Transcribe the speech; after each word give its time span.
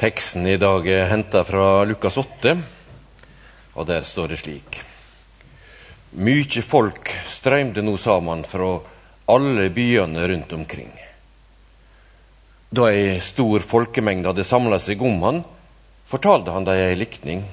Teksten 0.00 0.46
i 0.48 0.56
dag 0.56 0.86
er 0.88 1.10
henta 1.10 1.42
fra 1.44 1.82
Lukas 1.84 2.14
8, 2.16 2.54
og 3.76 3.84
der 3.84 4.06
står 4.08 4.30
det 4.32 4.38
slik. 4.40 4.78
Mykje 6.16 6.62
folk 6.64 7.10
strøymde 7.28 7.84
nå 7.84 7.98
sammen 8.00 8.40
fra 8.48 8.70
alle 9.28 9.66
byene 9.68 10.24
rundt 10.32 10.54
omkring. 10.56 10.88
Da 12.72 12.88
ei 12.88 13.20
stor 13.20 13.60
folkemengde 13.60 14.32
hadde 14.32 14.48
samla 14.48 14.80
seg 14.80 15.04
om 15.04 15.20
han, 15.26 15.44
fortalte 16.08 16.56
han 16.56 16.64
dem 16.64 16.80
ei 16.80 16.96
likning. 16.96 17.44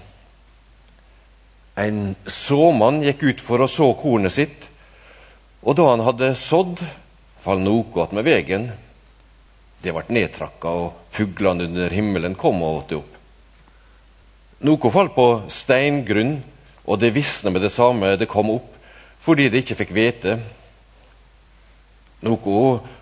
En 1.76 2.16
såmann 2.32 3.04
gikk 3.04 3.28
ut 3.28 3.44
for 3.44 3.60
å 3.60 3.68
så 3.68 3.92
kornet 4.00 4.40
sitt, 4.40 4.72
og 5.68 5.76
da 5.76 5.92
han 5.92 6.08
hadde 6.08 6.32
sådd, 6.40 6.80
fall 7.44 7.60
noe 7.60 8.08
attmed 8.08 8.24
vegen 8.24 8.72
det 9.84 9.94
ble 9.94 10.04
nedtrakka, 10.10 10.72
og 10.72 11.14
fuglene 11.14 11.68
under 11.68 11.94
himmelen 11.94 12.36
kom 12.40 12.62
og 12.66 12.82
åt 12.82 12.90
det 12.92 13.00
opp. 13.00 13.14
Noe 14.68 14.92
falt 14.94 15.14
på 15.14 15.28
steingrunn, 15.54 16.40
og 16.88 17.00
det 17.02 17.14
visna 17.14 17.52
med 17.54 17.62
det 17.62 17.74
samme 17.74 18.16
det 18.18 18.30
kom 18.32 18.50
opp, 18.56 18.72
fordi 19.22 19.50
det 19.52 19.62
ikke 19.64 19.78
fikk 19.84 19.94
hvete. 19.94 20.38
Noe 22.26 22.62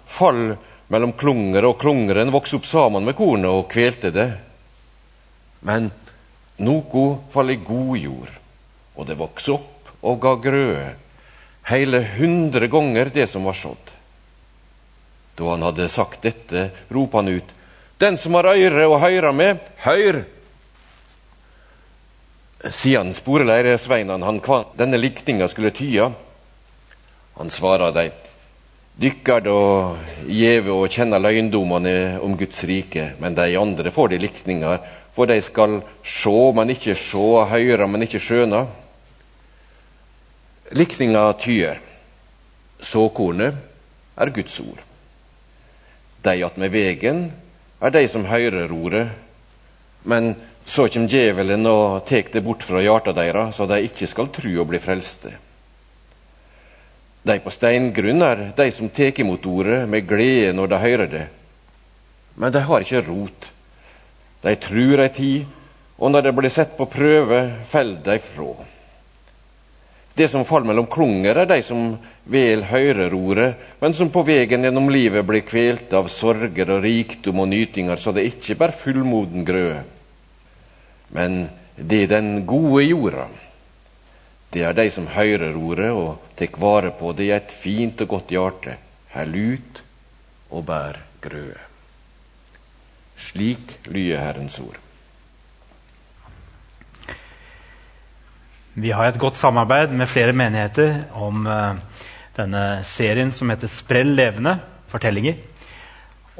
fall 0.09 0.57
mellom 0.91 1.15
klunger, 1.17 1.69
og 1.69 1.79
klungeren 1.79 2.33
vokste 2.33 2.59
opp 2.59 2.67
sammen 2.67 3.07
med 3.07 3.15
kornet 3.17 3.51
og 3.51 3.69
kvelte 3.71 4.11
det. 4.13 4.27
Men 5.65 5.89
noe 6.59 7.07
fall 7.31 7.55
i 7.55 7.61
god 7.63 7.97
jord, 8.03 8.35
og 8.95 9.07
det 9.07 9.19
vokste 9.19 9.55
opp 9.55 9.93
og 10.05 10.19
ga 10.21 10.35
grøde, 10.43 10.91
hele 11.71 12.03
hundre 12.19 12.67
ganger 12.69 13.09
det 13.13 13.29
som 13.31 13.47
var 13.47 13.57
sådd. 13.57 13.94
Da 15.35 15.49
han 15.51 15.65
hadde 15.65 15.89
sagt 15.91 16.23
dette, 16.23 16.69
ropte 16.89 17.17
han 17.17 17.27
ut, 17.27 17.53
Den 17.97 18.17
som 18.17 18.35
har 18.35 18.51
øyre 18.51 18.87
å 18.91 18.99
høyre 18.99 19.31
med, 19.31 19.59
høyr! 19.85 20.25
Siden 22.71 23.13
spurte 23.15 23.45
læresveinene 23.47 24.25
han 24.25 24.41
hva 24.43 24.65
denne 24.75 24.99
likninga 24.99 25.47
skulle 25.47 25.71
tya. 25.75 26.09
Han 27.39 27.51
svarer 27.53 27.93
dei, 27.95 28.09
Dykkar 28.95 29.41
da 29.43 29.59
gjeve 30.31 30.71
å 30.71 30.87
kjenne 30.87 31.19
løgndommene 31.19 32.15
om 32.23 32.37
Guds 32.39 32.61
rike, 32.63 33.09
men 33.19 33.35
de 33.35 33.49
andre 33.59 33.91
får 33.91 34.13
de 34.13 34.19
likninger, 34.23 34.77
for 35.11 35.27
de 35.27 35.35
skal 35.43 35.81
sjå, 35.99 36.53
men 36.55 36.71
ikke 36.71 36.95
sjå, 36.95 37.43
høyre, 37.51 37.89
men 37.91 38.07
ikke 38.07 38.23
skjøna. 38.23 38.61
Likninga 40.79 41.25
tyder. 41.43 41.83
Såkornet 42.79 43.59
er 44.15 44.31
Guds 44.35 44.55
ord. 44.63 44.79
De 46.25 46.41
attmed 46.41 46.73
vegen 46.73 47.27
er 47.81 47.93
de 47.93 48.05
som 48.09 48.25
høyrer 48.25 48.71
ordet, 48.73 49.05
men 50.09 50.33
så 50.65 50.87
kjem 50.89 51.05
djevelen 51.09 51.67
og 51.69 52.05
tek 52.09 52.31
det 52.33 52.41
bort 52.45 52.65
fra 52.65 52.81
hjarta 52.81 53.13
deira, 53.13 53.51
så 53.53 53.67
de 53.69 53.83
ikke 53.85 54.09
skal 54.09 54.31
tru 54.33 54.49
og 54.57 54.69
bli 54.71 54.81
frelste. 54.81 55.35
De 57.25 57.37
på 57.41 57.53
steingrunn 57.53 58.25
er 58.25 58.41
de 58.57 58.69
som 58.73 58.89
tar 58.93 59.21
imot 59.21 59.45
ordet 59.49 59.83
med 59.89 60.07
glede 60.09 60.53
når 60.53 60.71
de 60.73 60.81
hører 60.81 61.11
det, 61.11 61.25
men 62.41 62.53
de 62.53 62.61
har 62.67 62.85
ikke 62.85 63.05
rot. 63.05 63.51
De 64.45 64.55
trur 64.61 65.01
ei 65.01 65.09
tid, 65.13 65.45
og 65.97 66.11
når 66.11 66.25
de 66.25 66.33
blir 66.37 66.53
sett 66.53 66.73
på 66.77 66.89
prøve, 66.89 67.41
faller 67.69 68.01
de 68.05 68.17
fra. 68.21 68.53
Det 70.15 70.27
som 70.31 70.45
faller 70.47 70.69
mellom 70.69 70.87
klunger, 70.87 71.35
er 71.35 71.47
de 71.49 71.57
som 71.63 71.97
vel 72.31 72.63
hører 72.69 73.13
ordet, 73.13 73.49
men 73.81 73.93
som 73.93 74.09
på 74.13 74.23
veien 74.23 74.63
gjennom 74.63 74.87
livet 74.93 75.25
blir 75.27 75.43
kvelt 75.43 75.91
av 75.93 76.07
sorger 76.07 76.71
og 76.71 76.85
rikdom 76.85 77.41
og 77.43 77.49
nytinger, 77.51 77.99
så 77.99 78.13
det 78.15 78.23
ikke 78.29 78.55
bærer 78.61 78.79
fullmoden 78.79 79.43
grøde. 79.47 79.81
Men 81.11 81.49
det 81.75 82.05
er 82.05 82.13
den 82.15 82.45
gode 82.47 82.85
jorda. 82.85 83.27
Det 84.55 84.63
er 84.63 84.77
de 84.77 84.87
som 84.93 85.11
hører 85.11 85.57
ordet 85.59 85.91
og 85.91 86.31
tar 86.39 86.55
vare 86.63 86.93
på 86.95 87.11
det 87.11 87.27
i 87.27 87.35
et 87.35 87.51
fint 87.51 87.99
og 88.05 88.13
godt 88.15 88.31
hjerte, 88.31 88.77
holder 89.11 89.59
ut 89.59 89.83
og 90.55 90.65
bærer 90.71 91.03
grøde. 91.19 91.59
Slik 93.19 93.77
lyder 93.91 94.23
Herrens 94.23 94.59
ord. 94.63 94.84
Vi 98.75 98.89
har 98.91 99.07
et 99.07 99.15
godt 99.19 99.37
samarbeid 99.39 99.93
med 99.95 100.09
flere 100.11 100.33
menigheter 100.35 101.05
om 101.15 101.45
uh, 101.47 101.77
denne 102.35 102.83
serien 102.83 103.29
som 103.31 103.47
heter 103.49 103.71
'Sprell 103.71 104.11
levende 104.17 104.57
fortellinger'. 104.91 105.37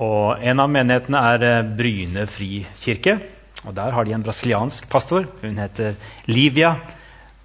Og 0.04 0.44
En 0.44 0.60
av 0.60 0.68
menighetene 0.70 1.22
er 1.32 1.46
uh, 1.48 1.78
Bryne 1.78 2.28
frikirke. 2.28 3.20
og 3.64 3.76
Der 3.76 3.92
har 3.92 4.04
de 4.04 4.12
en 4.12 4.24
brasiliansk 4.24 4.90
pastor. 4.90 5.26
Hun 5.42 5.58
heter 5.58 5.96
Livia. 6.26 6.76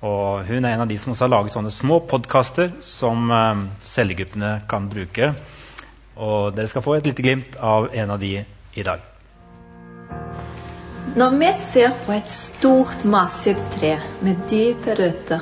Og 0.02 0.44
Hun 0.46 0.64
er 0.64 0.74
en 0.74 0.80
av 0.80 0.88
de 0.88 0.98
som 0.98 1.12
også 1.12 1.24
har 1.24 1.36
laget 1.38 1.52
sånne 1.52 1.70
små 1.70 2.00
podkaster 2.00 2.72
som 2.80 3.30
uh, 3.30 3.54
cellegruppene 3.78 4.66
kan 4.68 4.90
bruke. 4.90 5.34
Og 6.16 6.56
Dere 6.56 6.68
skal 6.68 6.82
få 6.82 6.94
et 6.94 7.06
lite 7.06 7.22
glimt 7.22 7.56
av 7.56 7.94
en 7.94 8.10
av 8.10 8.18
de 8.18 8.44
i 8.74 8.82
dag. 8.82 9.09
Når 11.16 11.30
vi 11.30 11.46
ser 11.58 11.90
på 12.06 12.12
et 12.14 12.28
stort, 12.30 13.00
massivt 13.04 13.64
tre 13.74 13.96
med 14.22 14.44
dype 14.50 14.92
røtter, 14.94 15.40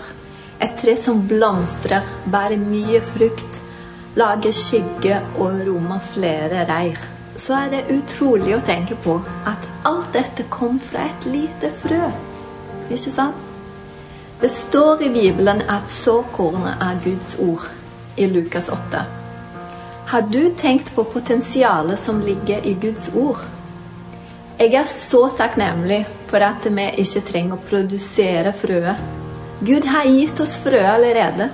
et 0.65 0.79
tre 0.81 0.95
som 0.97 1.19
blomstrer, 1.29 2.06
bærer 2.33 2.56
mye 2.62 3.03
frukt, 3.05 3.59
lager 4.17 4.55
skygge 4.56 5.19
og 5.37 5.59
rommer 5.67 6.01
flere 6.01 6.62
reir, 6.71 6.97
så 7.37 7.59
er 7.59 7.69
det 7.75 7.99
utrolig 7.99 8.55
å 8.56 8.62
tenke 8.65 8.97
på 9.05 9.19
at 9.51 9.69
alt 9.91 10.09
dette 10.17 10.49
kom 10.49 10.81
fra 10.81 11.05
et 11.11 11.29
lite 11.29 11.69
frø. 11.83 12.00
Ikke 12.89 13.12
sant? 13.12 13.45
Det 14.41 14.49
står 14.55 15.05
i 15.05 15.12
Bibelen 15.12 15.61
at 15.69 15.93
såkornet 15.93 16.81
er 16.81 17.05
Guds 17.05 17.37
ord, 17.45 17.69
i 18.17 18.25
Lukas 18.33 18.73
8. 18.73 19.05
Har 20.15 20.27
du 20.33 20.49
tenkt 20.56 20.95
på 20.97 21.05
potensialet 21.05 22.00
som 22.00 22.25
ligger 22.25 22.65
i 22.65 22.73
Guds 22.81 23.12
ord? 23.12 23.45
Jeg 24.59 24.73
er 24.75 24.89
så 24.91 25.21
takknemlig 25.39 26.01
for 26.27 26.43
at 26.43 26.65
vi 26.67 26.89
ikke 26.99 27.21
trenger 27.29 27.55
å 27.55 27.67
produsere 27.69 28.51
frøet. 28.59 29.05
Gud 29.63 29.87
har 29.87 30.09
gitt 30.11 30.41
oss 30.43 30.57
frø 30.65 30.81
allerede. 30.83 31.47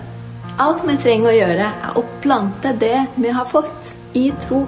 Alt 0.65 0.87
vi 0.89 0.95
trenger 1.03 1.29
å 1.29 1.35
gjøre, 1.35 1.67
er 1.85 1.99
å 2.01 2.05
plante 2.25 2.73
det 2.81 3.03
vi 3.19 3.35
har 3.37 3.45
fått, 3.45 3.93
i 4.17 4.31
tro. 4.47 4.63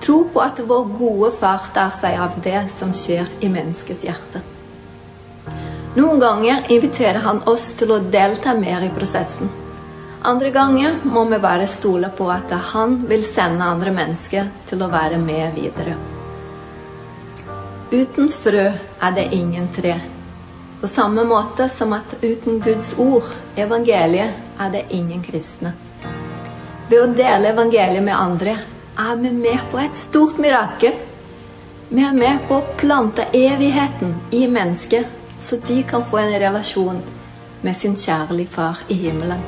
Tro 0.00 0.16
på 0.32 0.40
at 0.40 0.64
vår 0.64 0.88
gode 0.96 1.30
far 1.36 1.68
tar 1.76 1.92
seg 2.00 2.16
av 2.24 2.40
det 2.40 2.70
som 2.78 2.96
skjer 2.96 3.28
i 3.44 3.52
menneskets 3.52 4.08
hjerte. 4.08 4.40
Noen 6.00 6.24
ganger 6.24 6.72
inviterer 6.72 7.20
han 7.28 7.44
oss 7.52 7.68
til 7.76 7.92
å 7.92 8.00
delta 8.00 8.56
mer 8.56 8.88
i 8.88 8.92
prosessen. 8.96 9.52
Andre 10.24 10.56
ganger 10.56 11.02
må 11.04 11.28
vi 11.28 11.44
bare 11.44 11.68
stole 11.68 12.08
på 12.16 12.32
at 12.32 12.56
han 12.72 13.02
vil 13.12 13.28
sende 13.28 13.68
andre 13.76 13.92
mennesker 13.92 14.52
til 14.72 14.88
å 14.88 14.92
være 14.92 15.20
med 15.20 15.52
videre. 15.60 16.15
Uten 17.92 18.32
frø 18.34 18.64
er 19.00 19.12
det 19.14 19.28
ingen 19.32 19.68
tre. 19.70 20.00
På 20.80 20.88
samme 20.88 21.22
måte 21.24 21.68
som 21.68 21.92
at 21.94 22.16
uten 22.22 22.58
Guds 22.60 22.96
ord, 22.98 23.28
evangeliet, 23.56 24.34
er 24.58 24.72
det 24.72 24.82
ingen 24.90 25.22
kristne. 25.22 25.70
Ved 26.90 26.98
å 26.98 27.06
dele 27.14 27.52
evangeliet 27.54 28.02
med 28.02 28.18
andre 28.18 28.56
er 28.98 29.22
vi 29.22 29.30
med 29.30 29.70
på 29.70 29.78
et 29.78 29.94
stort 29.94 30.42
mirakel. 30.42 30.98
Vi 31.88 32.02
er 32.02 32.18
med 32.18 32.42
på 32.48 32.58
å 32.58 32.76
plante 32.76 33.28
evigheten 33.30 34.16
i 34.34 34.48
mennesket, 34.50 35.06
så 35.38 35.62
de 35.68 35.82
kan 35.86 36.02
få 36.02 36.24
en 36.24 36.38
relasjon 36.42 37.02
med 37.62 37.76
sin 37.76 37.94
kjærlige 37.94 38.50
far 38.50 38.82
i 38.88 38.98
himmelen. 38.98 39.46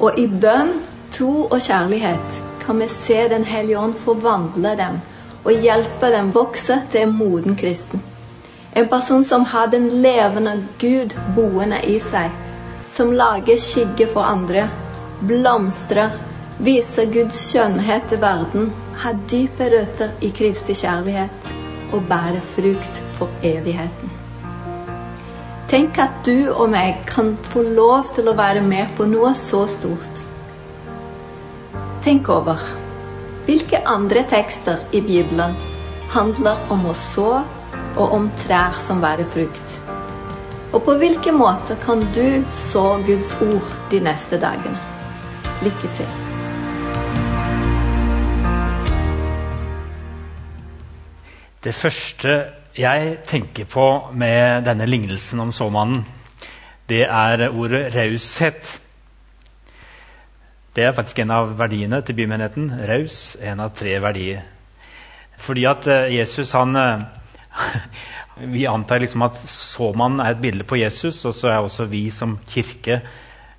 Og 0.00 0.20
i 0.20 0.28
bønn, 0.28 0.82
tro 1.16 1.46
og 1.46 1.60
kjærlighet 1.64 2.42
kan 2.60 2.84
vi 2.84 2.92
se 2.92 3.22
Den 3.28 3.44
hellige 3.48 3.80
ånd 3.80 3.96
forvandle 3.96 4.76
dem 4.76 5.00
og 5.44 5.52
hjelpe 5.62 6.10
dem 6.12 6.32
vokse 6.34 6.80
til 6.92 7.06
en 7.06 7.16
moden 7.18 7.56
kristen. 7.56 8.02
En 8.76 8.88
person 8.88 9.24
som 9.24 9.44
har 9.44 9.66
den 9.72 9.88
levende 10.02 10.64
Gud 10.80 11.14
boende 11.36 11.80
i 11.86 11.98
seg, 12.02 12.30
som 12.88 13.12
lager 13.12 13.58
skygge 13.60 14.08
for 14.12 14.22
andre, 14.22 14.68
blomstrer, 15.20 16.14
viser 16.58 17.10
Guds 17.12 17.40
skjønnhet 17.50 18.08
til 18.10 18.20
verden, 18.22 18.72
har 18.98 19.18
dype 19.30 19.70
røtter 19.72 20.14
i 20.20 20.30
Kristi 20.34 20.74
kjærlighet 20.74 21.52
og 21.92 22.06
bærer 22.08 22.42
frukt 22.54 23.02
for 23.12 23.30
evigheten. 23.42 24.10
Tenk 25.68 25.98
at 26.00 26.22
du 26.26 26.48
og 26.48 26.70
meg 26.72 27.02
kan 27.06 27.34
få 27.50 27.62
lov 27.62 28.08
til 28.16 28.30
å 28.30 28.36
være 28.36 28.62
med 28.64 28.94
på 28.96 29.06
noe 29.10 29.34
så 29.36 29.66
stort. 29.68 30.22
Tenk 32.04 32.30
over 32.32 32.62
hvilke 33.48 33.78
andre 33.88 34.26
tekster 34.28 34.82
i 34.92 35.00
Bibelen 35.00 35.54
handler 36.12 36.58
om 36.68 36.82
å 36.90 36.92
så 36.92 37.30
og 37.96 38.12
om 38.12 38.26
trær 38.42 38.74
som 38.84 39.00
bærer 39.00 39.24
frukt? 39.24 39.76
Og 40.76 40.82
på 40.84 40.96
hvilke 41.00 41.32
måter 41.32 41.78
kan 41.80 42.02
du 42.12 42.44
så 42.60 42.82
Guds 43.06 43.30
ord 43.40 43.70
de 43.88 44.02
neste 44.04 44.36
dagene? 44.42 44.76
Lykke 45.64 45.92
til. 45.96 46.10
Det 51.64 51.72
første 51.74 52.34
jeg 52.76 53.16
tenker 53.26 53.64
på 53.64 53.86
med 54.12 54.68
denne 54.68 54.86
lignelsen 54.86 55.40
om 55.40 55.54
såmannen, 55.56 56.04
det 56.88 57.06
er 57.08 57.48
ordet 57.48 57.96
raushet. 57.96 58.76
Det 60.76 60.84
er 60.84 60.94
faktisk 60.94 61.22
en 61.22 61.32
av 61.34 61.54
verdiene 61.58 62.00
til 62.04 62.18
bymenigheten. 62.18 62.70
Raus, 62.88 63.36
en 63.40 63.64
av 63.64 63.72
tre 63.76 63.96
verdier. 64.02 64.44
Fordi 65.38 65.64
at 65.70 65.86
eh, 65.90 66.10
Jesus 66.18 66.52
han 66.56 66.76
eh, 66.76 67.06
Vi 68.54 68.66
antar 68.70 69.00
liksom 69.02 69.24
at 69.26 69.38
såmannen 69.50 70.22
er 70.22 70.36
et 70.36 70.42
bilde 70.42 70.66
på 70.68 70.78
Jesus, 70.78 71.24
og 71.26 71.34
så 71.34 71.48
er 71.50 71.58
også 71.58 71.88
vi 71.90 72.04
som 72.14 72.36
kirke 72.46 73.00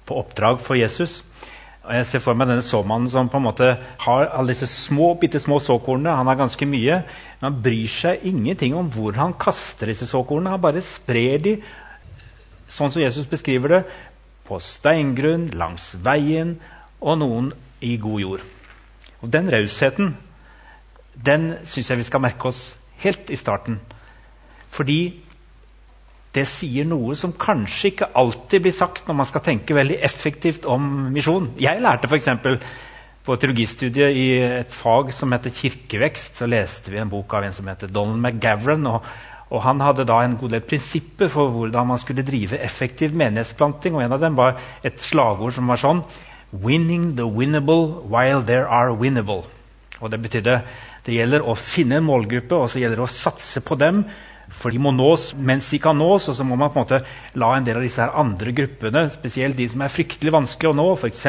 på 0.08 0.16
oppdrag 0.22 0.62
for 0.64 0.80
Jesus. 0.80 1.18
Og 1.84 1.92
jeg 1.98 2.06
ser 2.08 2.24
for 2.24 2.38
meg 2.38 2.48
denne 2.48 2.64
såmannen 2.64 3.10
som 3.12 3.28
på 3.28 3.42
en 3.42 3.48
måte 3.50 3.74
har 4.06 4.30
alle 4.30 4.54
disse 4.54 4.70
små, 4.72 5.16
bitte 5.20 5.42
små 5.44 5.58
såkornene. 5.60 6.16
Han 6.16 6.32
har 6.32 6.40
ganske 6.40 6.68
mye, 6.70 7.02
men 7.40 7.48
han 7.50 7.60
bryr 7.66 7.92
seg 7.92 8.24
ingenting 8.30 8.78
om 8.78 8.88
hvor 8.94 9.20
han 9.20 9.36
kaster 9.42 9.92
disse 9.92 10.08
såkornene. 10.08 10.54
Han 10.56 10.64
bare 10.64 10.86
sprer 10.86 11.44
de, 11.44 11.58
sånn 12.72 12.94
som 12.94 13.04
Jesus 13.04 13.28
beskriver 13.28 13.74
det, 13.74 13.84
på 14.48 14.62
steingrunn, 14.64 15.50
langs 15.60 15.92
veien 16.06 16.56
og 17.00 17.20
noen 17.20 17.54
i 17.82 17.96
god 17.98 18.20
jord. 18.20 18.44
Og 19.22 19.32
Den 19.32 19.52
rausheten 19.52 20.16
den 21.26 21.54
syns 21.68 21.90
jeg 21.92 22.00
vi 22.00 22.08
skal 22.08 22.24
merke 22.24 22.48
oss 22.48 22.62
helt 23.04 23.32
i 23.32 23.40
starten. 23.40 23.80
Fordi 24.72 25.00
det 26.36 26.46
sier 26.48 26.86
noe 26.86 27.16
som 27.18 27.34
kanskje 27.34 27.90
ikke 27.90 28.12
alltid 28.20 28.64
blir 28.64 28.76
sagt 28.76 29.08
når 29.08 29.18
man 29.18 29.30
skal 29.30 29.44
tenke 29.46 29.76
veldig 29.76 29.98
effektivt 30.06 30.68
om 30.70 31.10
misjon. 31.14 31.50
Jeg 31.60 31.82
lærte 31.82 32.08
f.eks. 32.08 32.30
på 33.26 33.36
teologistudiet 33.42 34.16
i 34.16 34.28
et 34.62 34.72
fag 34.74 35.12
som 35.16 35.34
heter 35.34 35.56
kirkevekst, 35.56 36.38
så 36.38 36.48
leste 36.48 36.94
vi 36.94 37.02
en 37.02 37.12
bok 37.12 37.34
av 37.34 37.48
en 37.48 37.58
som 37.58 37.68
heter 37.68 37.92
Donald 37.92 38.22
McGavran. 38.22 38.86
Og, 38.88 39.10
og 39.50 39.64
Han 39.66 39.82
hadde 39.82 40.06
da 40.08 40.22
en 40.24 40.38
god 40.38 40.54
del 40.54 40.64
prinsipper 40.70 41.34
for 41.34 41.50
hvordan 41.50 41.90
man 41.90 42.02
skulle 42.02 42.26
drive 42.26 42.62
effektiv 42.62 43.18
menighetsplanting. 43.18 43.98
og 43.98 44.06
En 44.06 44.14
av 44.14 44.22
dem 44.22 44.38
var 44.38 44.62
et 44.86 45.02
slagord 45.02 45.58
som 45.58 45.68
var 45.68 45.82
sånn 45.82 46.06
Winning 46.52 47.16
the 47.16 47.28
winnable 47.28 48.02
while 48.10 48.42
there 48.46 48.68
are 48.68 48.94
winnable. 48.94 49.46
Og 50.00 50.12
Det 50.12 50.22
betydde 50.22 50.62
det 51.06 51.16
gjelder 51.16 51.46
å 51.46 51.56
finne 51.58 52.00
en 52.00 52.08
målgruppe 52.08 52.58
og 52.58 52.70
så 52.72 52.82
gjelder 52.82 53.00
det 53.00 53.06
å 53.06 53.12
satse 53.12 53.62
på 53.66 53.78
dem. 53.80 54.04
For 54.50 54.74
de 54.74 54.82
må 54.82 54.92
nås 54.96 55.32
mens 55.38 55.70
de 55.70 55.80
kan 55.82 55.98
nås, 55.98 56.30
og 56.32 56.36
så 56.38 56.46
må 56.48 56.58
man 56.58 56.72
på 56.74 56.80
en 56.80 56.86
måte 56.88 57.38
la 57.40 57.52
en 57.56 57.68
del 57.68 57.78
av 57.78 57.86
disse 57.86 58.02
her 58.02 58.18
andre 58.18 58.54
gruppene, 58.56 59.06
spesielt 59.14 59.58
de 59.58 59.68
som 59.70 59.84
er 59.86 59.94
fryktelig 59.94 60.34
vanskelig 60.34 60.72
å 60.72 60.78
nå, 60.80 60.88
f.eks. 60.98 61.26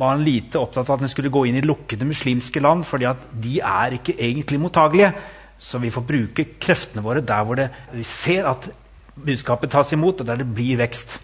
var 0.00 0.14
han 0.14 0.24
lite 0.24 0.60
opptatt 0.60 0.88
av 0.88 0.96
at 0.96 1.04
en 1.04 1.12
skulle 1.12 1.32
gå 1.32 1.44
inn 1.46 1.60
i 1.60 1.64
lukkede 1.66 2.08
muslimske 2.08 2.62
land, 2.64 2.86
fordi 2.88 3.10
at 3.10 3.28
de 3.44 3.58
er 3.60 3.98
ikke 3.98 4.16
egentlig 4.16 4.60
mottagelige. 4.62 5.12
Så 5.60 5.80
vi 5.82 5.92
får 5.92 6.06
bruke 6.08 6.46
kreftene 6.62 7.04
våre 7.04 7.20
der 7.26 7.44
hvor 7.44 7.58
det, 7.58 7.68
vi 7.92 8.04
ser 8.06 8.48
at 8.48 8.70
budskapet 9.18 9.72
tas 9.74 9.92
imot, 9.92 10.22
og 10.22 10.28
der 10.28 10.40
det 10.40 10.48
blir 10.48 10.78
vekst. 10.80 11.18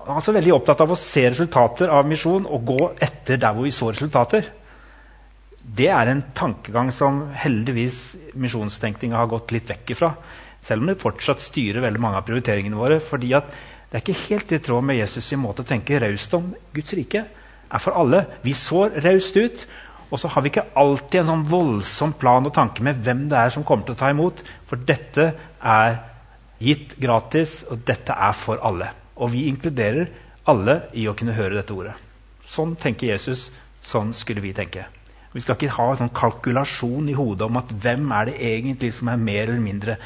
Han 0.00 0.14
er 0.14 0.18
altså 0.20 0.32
veldig 0.32 0.54
opptatt 0.56 0.80
av 0.80 0.94
å 0.94 0.98
se 0.98 1.26
resultater 1.28 1.92
av 1.92 2.08
misjon 2.08 2.46
og 2.48 2.64
gå 2.66 2.90
etter 3.04 3.40
der 3.40 3.52
hvor 3.54 3.68
vi 3.68 3.74
så 3.74 3.90
resultater 3.92 4.48
det 5.60 5.90
er 5.92 6.08
en 6.10 6.22
tankegang 6.34 6.90
som 6.94 7.26
heldigvis 7.36 8.00
misjonstenkninga 8.38 9.18
har 9.18 9.28
gått 9.30 9.52
litt 9.54 9.68
vekk 9.70 9.92
ifra. 9.94 10.14
Selv 10.64 10.82
om 10.82 10.90
det 10.90 11.00
fortsatt 11.00 11.42
styrer 11.42 11.84
veldig 11.84 12.00
mange 12.02 12.20
av 12.20 12.26
prioriteringene 12.26 12.76
våre. 12.78 13.00
fordi 13.00 13.28
det 13.28 13.98
er 13.98 14.02
ikke 14.02 14.28
helt 14.28 14.52
i 14.52 14.58
tråd 14.58 14.84
med 14.84 14.96
Jesus' 14.96 15.20
sin 15.20 15.40
måte 15.40 15.62
å 15.62 15.66
tenke 15.66 15.98
raust 15.98 16.34
om 16.34 16.54
Guds 16.72 16.92
rike. 16.94 17.24
er 17.72 17.78
for 17.78 17.92
alle. 17.92 18.26
Vi 18.42 18.52
sår 18.52 19.00
raust 19.02 19.36
ut, 19.36 19.66
og 20.10 20.18
så 20.18 20.28
har 20.28 20.42
vi 20.42 20.48
ikke 20.50 20.66
alltid 20.74 21.20
en 21.20 21.26
sånn 21.26 21.44
voldsom 21.44 22.12
plan 22.12 22.46
og 22.46 22.54
tanke 22.54 22.82
med 22.82 22.96
hvem 22.96 23.28
det 23.28 23.38
er 23.38 23.50
som 23.50 23.64
kommer 23.64 23.84
til 23.84 23.94
å 23.94 23.98
ta 23.98 24.10
imot. 24.10 24.42
For 24.66 24.76
dette 24.76 25.34
er 25.62 25.98
gitt 26.58 26.98
gratis, 26.98 27.64
og 27.70 27.78
dette 27.86 28.12
er 28.12 28.32
for 28.32 28.58
alle. 28.58 28.99
Og 29.20 29.32
vi 29.34 29.46
inkluderer 29.50 30.08
alle 30.48 30.80
i 30.96 31.06
å 31.08 31.14
kunne 31.16 31.36
høre 31.36 31.58
dette 31.58 31.76
ordet. 31.76 31.94
Sånn 32.46 32.74
tenker 32.80 33.12
Jesus. 33.12 33.50
Sånn 33.84 34.14
skulle 34.16 34.42
vi 34.44 34.54
tenke. 34.56 34.86
Vi 35.32 35.42
skal 35.44 35.54
ikke 35.54 35.76
ha 35.76 35.90
en 35.92 36.00
sånn 36.00 36.14
kalkulasjon 36.16 37.08
i 37.12 37.14
hodet 37.14 37.46
om 37.46 37.60
at 37.60 37.70
hvem 37.70 38.08
er 38.16 38.30
det 38.30 38.40
egentlig 38.50 38.90
som 38.96 39.12
er 39.12 39.20
mer 39.20 39.44
eller 39.44 39.62
mindre 39.62 39.96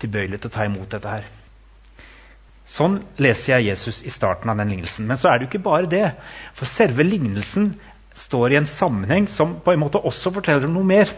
tilbøyelig 0.00 0.42
til 0.42 0.52
å 0.52 0.54
ta 0.54 0.66
imot 0.68 0.92
dette 0.92 1.16
her. 1.16 1.26
Sånn 2.66 2.98
leser 3.22 3.56
jeg 3.56 3.70
Jesus 3.70 4.02
i 4.06 4.12
starten 4.12 4.50
av 4.50 4.58
den 4.60 4.72
lignelsen. 4.74 5.06
Men 5.08 5.18
så 5.18 5.30
er 5.30 5.38
det 5.38 5.46
jo 5.46 5.52
ikke 5.52 5.66
bare 5.66 5.90
det. 5.90 6.06
For 6.54 6.68
selve 6.68 7.06
lignelsen 7.06 7.72
står 8.16 8.54
i 8.54 8.60
en 8.60 8.70
sammenheng 8.70 9.28
som 9.30 9.58
på 9.62 9.74
en 9.74 9.82
måte 9.82 10.02
også 10.02 10.32
forteller 10.34 10.68
om 10.68 10.78
noe 10.78 10.88
mer. 10.88 11.10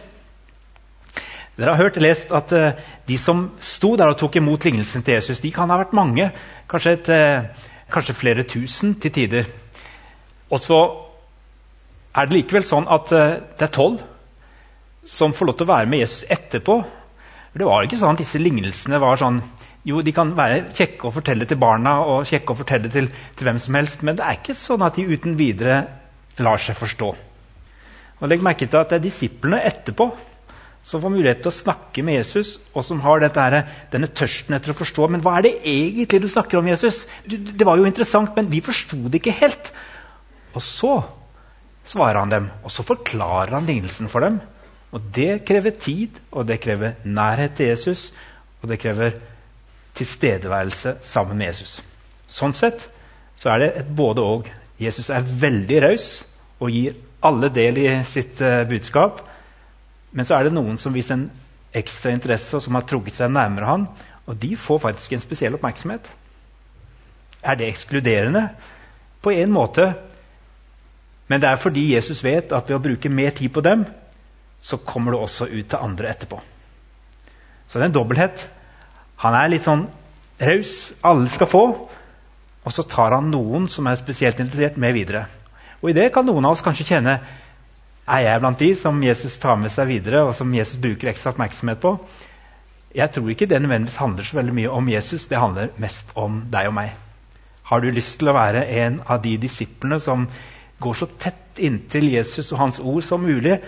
Dere 1.59 1.75
har 1.75 1.89
hørt 1.89 1.97
lest 1.99 2.31
at 2.31 2.53
uh, 2.55 2.69
de 3.09 3.17
som 3.19 3.49
sto 3.59 3.97
der 3.99 4.13
og 4.13 4.19
tok 4.21 4.37
imot 4.39 4.63
lignelsen 4.63 5.03
til 5.03 5.17
Jesus, 5.17 5.41
de 5.43 5.51
kan 5.51 5.71
ha 5.73 5.81
vært 5.81 5.97
mange. 5.97 6.29
Kanskje, 6.71 6.93
et, 6.95 7.09
uh, 7.11 7.73
kanskje 7.91 8.15
flere 8.15 8.45
tusen 8.47 8.95
til 9.03 9.11
tider. 9.15 9.49
Og 10.55 10.63
så 10.63 10.79
er 12.15 12.29
det 12.29 12.37
likevel 12.37 12.67
sånn 12.69 12.87
at 12.87 13.11
uh, 13.11 13.41
det 13.59 13.67
er 13.67 13.75
tolv 13.75 14.05
som 15.09 15.35
får 15.35 15.49
lov 15.49 15.59
til 15.59 15.67
å 15.67 15.73
være 15.73 15.91
med 15.91 16.05
Jesus 16.05 16.29
etterpå. 16.31 16.79
Det 17.59 17.67
var 17.67 17.83
ikke 17.83 17.99
sånn 17.99 18.15
at 18.15 18.23
disse 18.23 18.39
lignelsene 18.39 19.03
var 19.03 19.19
sånn 19.19 19.43
Jo, 19.89 20.03
de 20.05 20.13
kan 20.13 20.35
være 20.37 20.67
kjekke 20.77 21.07
å 21.09 21.13
fortelle 21.15 21.47
til 21.49 21.57
barna 21.57 21.95
og 22.05 22.27
kjekke 22.29 22.53
å 22.53 22.59
fortelle 22.59 22.91
til, 22.93 23.07
til, 23.09 23.47
hvem 23.47 23.61
som 23.63 23.77
helst, 23.79 24.03
men 24.05 24.19
det 24.19 24.25
er 24.27 24.37
ikke 24.37 24.57
sånn 24.59 24.83
at 24.85 24.99
de 24.99 25.07
uten 25.09 25.37
videre 25.39 25.79
lar 26.45 26.61
seg 26.61 26.77
forstå. 26.77 27.09
Og 28.19 28.29
Legg 28.29 28.43
merke 28.45 28.67
til 28.67 28.83
at 28.83 28.91
det 28.91 28.99
er 28.99 29.07
disiplene 29.07 29.63
etterpå 29.65 30.11
som 30.89 31.03
får 31.03 31.13
mulighet 31.13 31.43
til 31.45 31.51
å 31.51 31.59
snakke 31.59 32.03
med 32.05 32.17
Jesus, 32.17 32.55
og 32.73 32.85
som 32.87 33.03
har 33.05 33.21
dette, 33.21 33.63
denne 33.93 34.09
tørsten 34.09 34.57
etter 34.57 34.73
å 34.73 34.79
forstå. 34.79 35.11
Men 35.13 35.21
hva 35.25 35.35
er 35.37 35.45
det 35.45 35.57
egentlig 35.69 36.23
du 36.23 36.29
snakker 36.33 36.63
om, 36.63 36.71
Jesus? 36.71 37.03
Det 37.29 37.67
var 37.69 37.77
jo 37.77 37.85
interessant, 37.89 38.33
men 38.37 38.49
vi 38.49 38.63
forsto 38.65 38.97
det 39.05 39.21
ikke 39.21 39.37
helt. 39.43 39.69
Og 40.57 40.65
så 40.65 40.95
svarer 41.89 42.23
han 42.23 42.33
dem, 42.33 42.49
og 42.65 42.73
så 42.73 42.87
forklarer 42.89 43.59
han 43.59 43.69
lignelsen 43.69 44.09
for 44.09 44.25
dem. 44.25 44.41
Og 44.97 45.13
Det 45.13 45.45
krever 45.45 45.77
tid, 45.77 46.17
og 46.33 46.49
det 46.49 46.61
krever 46.65 46.97
nærhet 47.05 47.59
til 47.59 47.75
Jesus, 47.75 48.09
og 48.63 48.73
det 48.73 48.81
krever 48.81 49.21
tilstedeværelse 49.99 50.97
sammen 51.05 51.37
med 51.37 51.53
Jesus. 51.53 51.83
Sånn 52.29 52.57
sett 52.57 52.89
så 53.37 53.53
er 53.53 53.61
det 53.61 53.71
et 53.83 53.93
både-og. 53.97 54.49
Jesus 54.81 55.11
er 55.13 55.27
veldig 55.27 55.83
raus 55.85 56.09
og 56.63 56.73
gir 56.73 56.97
alle 57.29 57.51
del 57.53 57.81
i 57.83 57.89
sitt 58.09 58.41
uh, 58.41 58.63
budskap. 58.69 59.21
Men 60.13 60.25
så 60.25 60.39
er 60.39 60.49
det 60.49 60.55
noen 60.57 60.79
som 60.81 60.95
viser 60.95 61.19
en 61.19 61.29
ekstra 61.77 62.13
interesse, 62.15 62.57
og 62.57 62.65
som 62.65 62.79
har 62.79 62.87
trukket 62.89 63.19
seg 63.19 63.33
nærmere 63.33 63.69
han, 63.69 63.87
og 64.29 64.37
de 64.41 64.55
får 64.57 64.83
faktisk 64.87 65.13
en 65.13 65.25
spesiell 65.25 65.57
oppmerksomhet. 65.57 66.09
Er 67.45 67.59
det 67.59 67.69
ekskluderende? 67.69 68.49
På 69.23 69.31
en 69.35 69.53
måte 69.53 69.93
men 71.29 71.41
det 71.41 71.49
er 71.49 71.61
fordi 71.61 71.95
Jesus 71.95 72.23
vet 72.25 72.53
at 72.57 72.69
ved 72.69 72.79
å 72.79 72.83
bruke 72.83 73.13
mer 73.13 73.35
tid 73.37 73.53
på 73.53 73.63
dem, 73.65 73.85
så 74.61 74.81
kommer 74.81 75.13
det 75.13 75.21
også 75.21 75.47
ut 75.53 75.69
til 75.69 75.79
andre 75.79 76.09
etterpå. 76.11 76.41
Så 77.69 77.77
det 77.77 77.85
er 77.85 77.91
en 77.91 77.99
dobbelthet. 77.99 78.47
Han 79.23 79.37
er 79.37 79.51
litt 79.53 79.67
sånn 79.67 79.85
raus. 80.41 80.73
Alle 81.05 81.29
skal 81.31 81.51
få. 81.51 81.65
Og 82.65 82.75
så 82.75 82.85
tar 82.89 83.13
han 83.13 83.29
noen 83.31 83.69
som 83.71 83.87
er 83.87 84.01
spesielt 84.01 84.41
interessert, 84.41 84.81
med 84.81 84.97
videre. 84.97 85.27
Og 85.83 85.93
i 85.93 85.97
det 85.97 86.09
kan 86.15 86.27
noen 86.27 86.49
av 86.49 86.57
oss 86.57 86.65
kanskje 86.65 86.89
kjenne 86.89 87.19
er 88.09 88.25
jeg 88.25 88.41
blant 88.41 88.63
de 88.63 88.71
som 88.79 89.03
Jesus 89.05 89.37
tar 89.41 89.59
med 89.61 89.73
seg 89.73 89.91
videre, 89.91 90.25
og 90.25 90.35
som 90.37 90.55
Jesus 90.55 90.81
bruker 90.81 91.11
ekstra 91.11 91.35
oppmerksomhet 91.35 91.81
på. 91.83 91.95
Jeg 92.97 93.13
tror 93.13 93.29
ikke 93.31 93.47
det 93.47 93.61
nødvendigvis 93.63 94.01
handler 94.01 94.25
så 94.25 94.39
veldig 94.39 94.55
mye 94.57 94.71
om 94.73 94.89
Jesus. 94.89 95.27
Det 95.29 95.39
handler 95.39 95.75
mest 95.77 96.15
om 96.17 96.41
deg 96.51 96.71
og 96.71 96.75
meg. 96.79 96.95
Har 97.69 97.85
du 97.85 97.91
lyst 97.93 98.17
til 98.19 98.31
å 98.31 98.37
være 98.37 98.65
en 98.81 99.03
av 99.05 99.21
de 99.23 99.35
disiplene 99.41 100.01
som 100.01 100.25
går 100.81 100.95
så 100.97 101.09
tett 101.21 101.61
inntil 101.61 102.09
Jesus 102.15 102.53
og 102.53 102.63
hans 102.63 102.81
ord 102.81 103.05
som 103.05 103.25
mulig, 103.25 103.59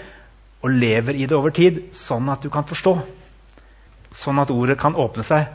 og 0.61 0.77
lever 0.77 1.17
i 1.17 1.27
det 1.27 1.37
over 1.37 1.53
tid, 1.57 1.81
sånn 1.97 2.29
at 2.33 2.43
du 2.45 2.51
kan 2.53 2.67
forstå. 2.69 2.95
Sånn 4.13 4.41
at 4.43 4.53
ordet 4.53 4.77
kan 4.81 4.97
åpne 4.97 5.25
seg. 5.25 5.47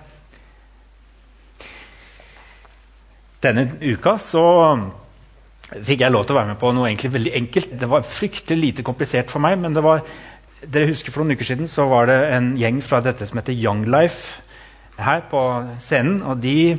Denne 3.45 3.67
uka 3.81 4.15
så 4.21 4.45
fikk 5.73 6.03
jeg 6.03 6.13
lov 6.13 6.25
til 6.25 6.35
å 6.35 6.39
være 6.39 6.51
med 6.53 6.59
på 6.61 6.71
noe 6.75 6.89
egentlig 6.89 7.13
veldig 7.15 7.33
enkelt. 7.41 7.75
Det 7.79 7.89
var 7.89 8.05
fryktelig 8.07 8.61
lite 8.61 8.85
komplisert 8.85 9.31
for 9.33 9.43
meg, 9.43 9.57
men 9.61 9.73
det 9.75 9.83
var, 9.85 10.03
dere 10.61 10.91
husker 10.91 11.13
for 11.13 11.23
noen 11.23 11.37
uker 11.37 11.49
siden 11.49 11.71
så 11.71 11.87
var 11.89 12.09
det 12.09 12.19
en 12.35 12.53
gjeng 12.59 12.83
fra 12.85 13.01
dette 13.05 13.27
som 13.27 13.41
heter 13.41 13.57
Young 13.57 13.85
Life 13.89 14.43
her 15.01 15.25
på 15.31 15.41
scenen. 15.83 16.21
og 16.23 16.37
de 16.43 16.77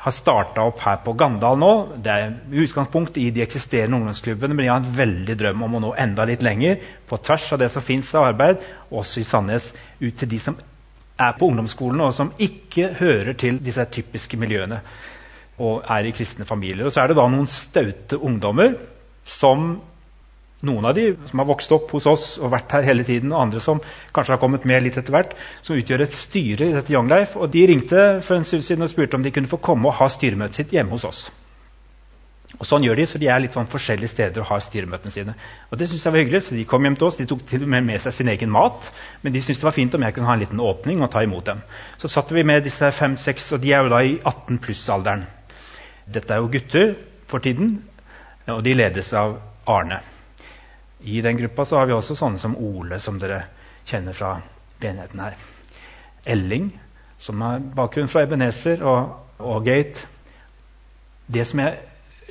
har 0.00 0.14
starta 0.16 0.64
opp 0.64 0.80
her 0.80 1.00
på 1.04 1.12
Gandal 1.18 1.58
nå. 1.60 1.72
Det 2.00 2.12
er 2.12 2.36
utgangspunkt 2.62 3.18
i 3.20 3.28
de 3.34 3.42
eksisterende 3.44 3.98
ungdomsklubbene, 3.98 4.54
men 4.54 4.64
de 4.64 4.70
har 4.70 4.80
en 4.80 4.96
veldig 4.96 5.36
drøm 5.36 5.64
om 5.66 5.76
å 5.76 5.82
nå 5.84 5.92
enda 6.00 6.24
litt 6.28 6.44
lenger 6.44 6.80
på 7.08 7.18
tvers 7.20 7.52
av 7.52 7.60
det 7.60 7.68
som 7.72 7.84
fins 7.84 8.14
av 8.16 8.30
arbeid, 8.30 8.64
også 8.88 9.20
i 9.20 9.28
Sandnes, 9.28 9.72
ut 10.00 10.16
til 10.16 10.30
de 10.30 10.40
som 10.40 10.56
er 11.20 11.36
på 11.36 11.50
ungdomsskolen, 11.50 12.00
og 12.00 12.14
som 12.16 12.32
ikke 12.40 12.94
hører 13.00 13.36
til 13.36 13.60
disse 13.60 13.84
typiske 13.92 14.40
miljøene 14.40 14.80
og 15.60 15.84
er 15.84 16.08
i 16.08 16.14
kristne 16.16 16.48
familier. 16.48 16.88
Og 16.88 16.94
så 16.94 17.04
er 17.04 17.12
det 17.12 17.20
da 17.20 17.28
noen 17.28 17.48
staute 17.50 18.18
ungdommer 18.18 18.74
som 19.28 19.76
Noen 20.60 20.84
av 20.84 20.92
de 20.92 21.06
som 21.24 21.40
har 21.40 21.48
vokst 21.48 21.72
opp 21.72 21.92
hos 21.96 22.06
oss 22.10 22.24
og 22.36 22.50
vært 22.52 22.74
her 22.76 22.84
hele 22.84 23.04
tiden, 23.06 23.32
og 23.32 23.46
andre 23.46 23.62
som 23.64 23.78
kanskje 24.12 24.34
har 24.34 24.40
kommet 24.42 24.66
med 24.68 24.82
litt 24.84 24.98
etter 25.00 25.14
hvert, 25.14 25.32
som 25.64 25.78
utgjør 25.78 26.04
et 26.04 26.16
styre 26.16 26.68
i 26.68 26.74
dette 26.74 26.92
Young 26.92 27.08
Life. 27.08 27.38
Og 27.40 27.48
de 27.52 27.62
ringte 27.70 28.02
for 28.26 28.36
en 28.36 28.44
stund 28.44 28.66
siden 28.66 28.84
og 28.84 28.92
spurte 28.92 29.16
om 29.16 29.24
de 29.24 29.32
kunne 29.32 29.48
få 29.48 29.56
komme 29.64 29.88
og 29.88 29.96
ha 30.02 30.10
styremøtet 30.12 30.60
sitt 30.60 30.76
hjemme 30.76 30.92
hos 30.92 31.08
oss. 31.08 31.22
Og 32.58 32.66
sånn 32.68 32.84
gjør 32.84 33.00
de, 33.00 33.06
så 33.08 33.18
De 33.22 33.28
er 33.30 33.40
litt 33.40 33.56
sånn 33.56 33.70
forskjellige 33.70 34.12
steder 34.12 34.42
og 34.42 34.50
har 34.50 34.60
styremøtene 34.60 35.14
sine. 35.14 35.34
Og 35.70 35.80
det 35.80 35.88
synes 35.88 36.04
jeg 36.04 36.12
var 36.12 36.20
hyggelig, 36.20 36.42
så 36.44 36.54
De 36.58 36.68
kom 36.68 36.84
hjem 36.84 37.00
til 37.00 37.08
oss, 37.08 37.16
de 37.16 37.28
tok 37.30 37.46
til 37.48 37.64
og 37.64 37.72
med 37.72 37.86
med 37.88 38.04
seg 38.04 38.18
sin 38.18 38.28
egen 38.28 38.52
mat. 38.52 38.92
Men 39.22 39.32
de 39.32 39.40
syntes 39.40 39.62
det 39.62 39.70
var 39.70 39.78
fint 39.78 39.96
om 39.96 40.04
jeg 40.04 40.14
kunne 40.14 40.28
ha 40.28 40.36
en 40.36 40.44
liten 40.44 40.60
åpning 40.60 41.00
og 41.00 41.12
ta 41.14 41.24
imot 41.24 41.46
dem. 41.46 41.64
Så 41.96 42.12
satt 42.12 42.36
vi 42.36 42.44
med 42.44 42.66
disse 42.68 42.92
fem-seks, 42.92 43.52
og 43.56 43.64
de 43.64 43.72
er 43.72 43.86
jo 43.86 43.94
da 43.94 44.04
i 44.04 44.18
18 44.18 44.60
pluss-alderen. 44.60 45.24
Dette 46.06 46.34
er 46.34 46.42
jo 46.42 46.50
gutter 46.52 46.94
for 47.30 47.42
tiden, 47.44 47.76
og 48.50 48.62
de 48.64 48.74
ledes 48.74 49.12
av 49.16 49.36
Arne. 49.70 50.00
I 51.00 51.20
den 51.24 51.38
gruppa 51.38 51.64
så 51.64 51.78
har 51.80 51.88
vi 51.88 51.96
også 51.96 52.16
sånne 52.18 52.40
som 52.40 52.56
Ole, 52.60 52.98
som 53.00 53.18
dere 53.20 53.44
kjenner 53.88 54.16
fra 54.16 54.34
menigheten 54.82 55.22
her. 55.22 55.36
Elling, 56.28 56.70
som 57.20 57.40
har 57.44 57.62
bakgrunn 57.76 58.08
fra 58.08 58.24
Ebenezer 58.26 58.82
og, 58.84 59.14
og 59.38 59.64
Gate. 59.64 60.06
Det 61.30 61.46
som 61.48 61.62
jeg 61.62 61.78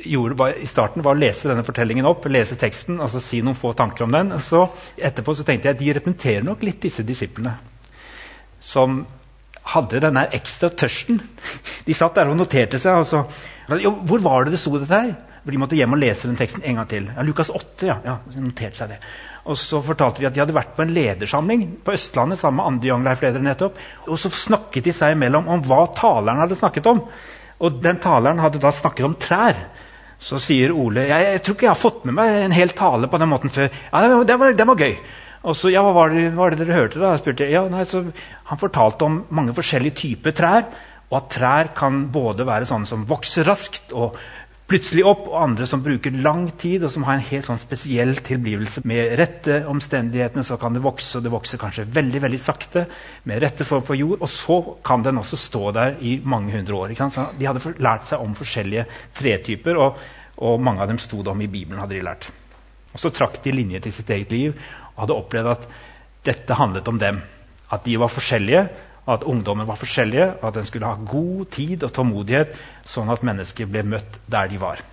gjorde 0.05 0.37
var, 0.37 0.53
i 0.57 0.69
starten, 0.69 1.03
var 1.05 1.17
å 1.17 1.19
lese 1.19 1.49
denne 1.49 1.65
fortellingen 1.65 2.07
opp, 2.09 2.27
lese 2.29 2.57
teksten 2.59 3.01
altså 3.01 3.21
si 3.23 3.41
noen 3.43 3.57
få 3.57 3.73
tanker 3.77 4.05
om 4.05 4.13
den. 4.13 4.35
Så 4.43 4.65
etterpå 4.97 5.35
så 5.35 5.45
tenkte 5.47 5.69
jeg 5.69 5.77
at 5.77 5.81
de 5.81 5.93
representerer 5.97 6.45
nok 6.45 6.63
litt 6.65 6.81
disse 6.85 7.05
disiplene. 7.07 7.55
Som 8.59 9.01
hadde 9.73 10.01
denne 10.03 10.27
ekstra 10.35 10.69
tørsten. 10.73 11.19
De 11.85 11.95
satt 11.97 12.17
der 12.17 12.31
og 12.31 12.37
noterte 12.39 12.79
seg. 12.81 12.99
og 12.99 13.05
så, 13.07 13.23
jo, 13.79 13.91
'Hvor 13.91 14.21
var 14.21 14.45
det 14.45 14.51
det 14.53 14.59
sto 14.59 14.77
dette 14.77 14.93
her?' 14.93 15.15
For 15.39 15.51
De 15.51 15.57
måtte 15.57 15.75
hjem 15.75 15.93
og 15.95 16.01
lese 16.01 16.27
den 16.27 16.35
teksten 16.35 16.63
en 16.63 16.75
gang 16.75 16.87
til. 16.87 17.09
Ja, 17.15 17.23
Lukas 17.23 17.49
8, 17.49 17.87
ja. 17.87 17.95
ja 18.05 18.17
noterte 18.35 18.77
seg 18.77 18.89
det. 18.89 18.97
Og 19.49 19.57
så 19.57 19.79
fortalte 19.81 20.21
de 20.21 20.27
at 20.27 20.35
de 20.35 20.41
hadde 20.43 20.53
vært 20.53 20.75
på 20.75 20.83
en 20.83 20.93
ledersamling 20.93 21.63
på 21.85 21.95
Østlandet 21.95 22.37
sammen 22.41 22.59
med 22.59 22.65
andre 22.65 22.89
Young 22.91 23.05
Life-ledere 23.07 23.45
nettopp. 23.47 23.79
Og 24.07 24.19
så 24.19 24.29
snakket 24.29 24.89
de 24.89 24.93
seg 24.93 25.15
imellom 25.15 25.47
om 25.49 25.63
hva 25.65 25.85
taleren 25.97 26.43
hadde 26.43 26.59
snakket 26.59 26.89
om. 26.91 27.01
Og 27.59 27.79
den 27.83 27.97
taleren 28.03 28.41
hadde 28.43 28.61
da 28.61 28.71
snakket 28.75 29.07
om 29.07 29.15
trær. 29.19 29.57
Så 30.19 30.37
sier 30.43 30.73
Ole 30.75 31.05
jeg, 31.07 31.25
jeg 31.31 31.41
tror 31.45 31.55
ikke 31.55 31.65
jeg 31.69 31.71
har 31.71 31.79
fått 31.79 32.05
med 32.05 32.17
meg 32.17 32.37
en 32.43 32.55
hel 32.55 32.73
tale 32.75 33.07
på 33.07 33.19
den 33.21 33.31
måten 33.31 33.53
før. 33.55 33.71
Ja, 33.71 34.01
det, 34.03 34.11
det, 34.27 34.39
var, 34.39 34.55
det 34.59 34.67
var, 34.67 34.83
gøy. 34.83 34.95
Og 35.47 35.55
så, 35.55 35.71
ja, 35.71 35.83
hva 35.85 35.93
var, 35.95 36.11
det, 36.11 36.29
hva 36.33 36.45
var 36.45 36.55
det 36.55 36.65
dere 36.65 36.75
hørte? 36.81 36.99
da? 36.99 37.13
Jeg 37.15 37.23
spurte, 37.23 37.47
ja, 37.47 37.63
nei, 37.71 37.85
så 37.87 38.03
Han 38.49 38.59
fortalte 38.59 39.05
om 39.07 39.21
mange 39.29 39.55
forskjellige 39.55 39.99
typer 40.01 40.35
trær. 40.35 40.65
Og 41.09 41.21
at 41.21 41.31
trær 41.33 41.71
kan 41.77 42.03
både 42.13 42.45
være 42.45 42.67
sånne 42.69 42.89
som 42.89 43.07
vokser 43.09 43.47
raskt 43.47 43.95
og 43.97 44.17
plutselig 44.69 45.01
opp, 45.09 45.23
og 45.31 45.39
andre 45.41 45.65
som 45.65 45.81
bruker 45.81 46.13
lang 46.21 46.43
tid 46.61 46.83
og 46.85 46.91
som 46.93 47.05
har 47.07 47.17
en 47.17 47.25
helt 47.25 47.47
sånn 47.47 47.61
spesiell 47.61 48.11
tilblivelse. 48.25 48.83
Med 48.89 49.15
rette 49.17 49.63
omstendighetene 49.69 50.43
så 50.45 50.59
kan 50.61 50.75
det 50.75 50.83
vokse, 50.85 51.15
og 51.17 51.25
det 51.25 51.31
vokser 51.33 51.61
kanskje 51.61 51.87
veldig 51.89 52.21
veldig 52.27 52.41
sakte. 52.43 52.85
med 53.23 53.41
rette 53.41 53.65
form 53.65 53.81
for 53.83 53.95
jord, 53.95 54.21
Og 54.21 54.29
så 54.29 54.77
kan 54.83 55.01
den 55.01 55.17
også 55.17 55.37
stå 55.37 55.71
der 55.71 55.95
i 56.01 56.21
mange 56.23 56.51
hundre 56.51 56.75
år. 56.75 57.09
Så 57.09 57.29
de 57.39 57.45
hadde 57.45 57.73
lært 57.79 58.07
seg 58.07 58.19
om 58.19 58.35
forskjellige 58.35 58.85
tretyper, 59.13 59.77
og, 59.77 59.97
og 60.37 60.61
mange 60.61 60.81
av 60.81 60.87
dem 60.87 60.97
sto 60.97 61.23
det 61.23 61.31
om 61.31 61.41
i 61.41 61.47
Bibelen. 61.47 61.79
hadde 61.79 61.95
de 61.95 62.01
lært. 62.01 62.29
Og 62.93 62.99
Så 62.99 63.09
trakk 63.09 63.43
de 63.43 63.51
linje 63.51 63.79
til 63.79 63.91
sitt 63.91 64.09
eget 64.09 64.31
liv 64.31 64.53
hadde 64.99 65.17
opplevd 65.17 65.51
at 65.55 65.65
dette 66.27 66.59
handlet 66.59 66.87
om 66.91 66.99
dem. 67.01 67.19
At 67.69 67.85
de 67.85 67.97
var 68.01 68.11
forskjellige, 68.11 68.67
at 69.09 69.25
ungdommen 69.25 69.67
var 69.67 69.79
forskjellige, 69.79 70.27
at 70.45 70.57
en 70.57 70.67
skulle 70.67 70.89
ha 70.89 71.09
god 71.09 71.49
tid 71.55 71.83
og 71.85 71.93
tålmodighet, 71.95 72.55
sånn 72.85 73.09
at 73.09 73.25
mennesker 73.25 73.69
ble 73.69 73.83
møtt 73.95 74.19
der 74.29 74.49
de 74.51 74.59
var. 74.61 74.83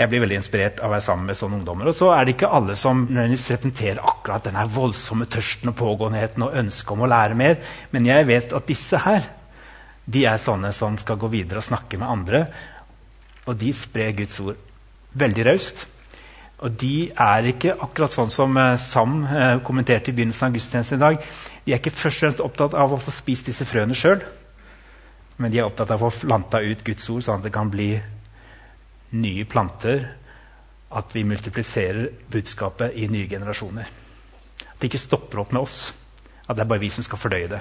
Jeg 0.00 0.08
blir 0.08 0.22
veldig 0.22 0.38
inspirert 0.38 0.78
av 0.80 0.88
å 0.88 0.94
være 0.94 1.04
sammen 1.04 1.28
med 1.28 1.36
sånne 1.36 1.58
ungdommer. 1.58 1.90
Og 1.90 1.96
så 1.96 2.08
er 2.14 2.24
det 2.24 2.36
ikke 2.36 2.52
alle 2.56 2.76
som 2.78 3.02
representerer 3.10 4.00
akkurat 4.00 4.46
denne 4.46 4.64
voldsomme 4.72 5.26
tørsten 5.28 5.72
og 5.72 5.76
pågåenheten 5.76 6.46
og 6.46 6.56
ønsket 6.62 6.94
om 6.94 7.04
å 7.04 7.10
lære 7.10 7.36
mer, 7.36 7.58
men 7.92 8.08
jeg 8.08 8.28
vet 8.30 8.54
at 8.56 8.70
disse 8.70 9.02
her 9.04 9.28
de 10.10 10.24
er 10.26 10.40
sånne 10.42 10.72
som 10.74 10.96
skal 10.98 11.18
gå 11.20 11.28
videre 11.30 11.60
og 11.60 11.68
snakke 11.68 11.98
med 12.00 12.08
andre. 12.08 12.44
Og 13.44 13.58
de 13.60 13.74
sprer 13.76 14.16
Guds 14.16 14.40
ord 14.42 14.58
veldig 15.20 15.46
raust. 15.50 15.84
Og 16.60 16.74
de 16.76 17.08
er 17.08 17.46
ikke 17.48 17.72
akkurat 17.80 18.12
sånn 18.12 18.32
som 18.32 18.56
eh, 18.60 18.76
Sam 18.80 19.22
eh, 19.24 19.56
kommenterte 19.64 20.12
i 20.12 20.16
begynnelsen 20.16 20.50
av 20.50 20.56
gudstjenesten 20.56 20.98
i 20.98 21.04
dag. 21.04 21.22
De 21.64 21.72
er 21.72 21.80
ikke 21.80 21.94
først 21.94 22.20
og 22.20 22.26
fremst 22.26 22.42
opptatt 22.44 22.76
av 22.76 22.92
å 22.92 23.00
få 23.00 23.14
spist 23.14 23.48
disse 23.48 23.64
frøene 23.68 23.96
sjøl, 23.96 24.20
men 25.40 25.52
de 25.52 25.60
er 25.60 25.68
opptatt 25.68 25.92
av 25.94 26.04
å 26.04 26.10
få 26.12 26.26
planta 26.28 26.60
ut 26.60 26.84
Guds 26.84 27.08
ord, 27.12 27.24
sånn 27.24 27.40
at 27.40 27.46
det 27.46 27.54
kan 27.54 27.70
bli 27.72 27.94
nye 29.16 29.46
planter. 29.48 30.04
At 30.90 31.14
vi 31.14 31.22
multipliserer 31.22 32.10
budskapet 32.32 32.96
i 32.98 33.06
nye 33.08 33.28
generasjoner. 33.30 33.88
At 34.66 34.80
det 34.82 34.90
ikke 34.90 35.00
stopper 35.00 35.40
opp 35.44 35.52
med 35.54 35.62
oss. 35.62 35.92
At 36.48 36.58
det 36.58 36.64
er 36.64 36.70
bare 36.72 36.82
vi 36.82 36.90
som 36.90 37.06
skal 37.06 37.20
fordøye 37.22 37.48
det. 37.52 37.60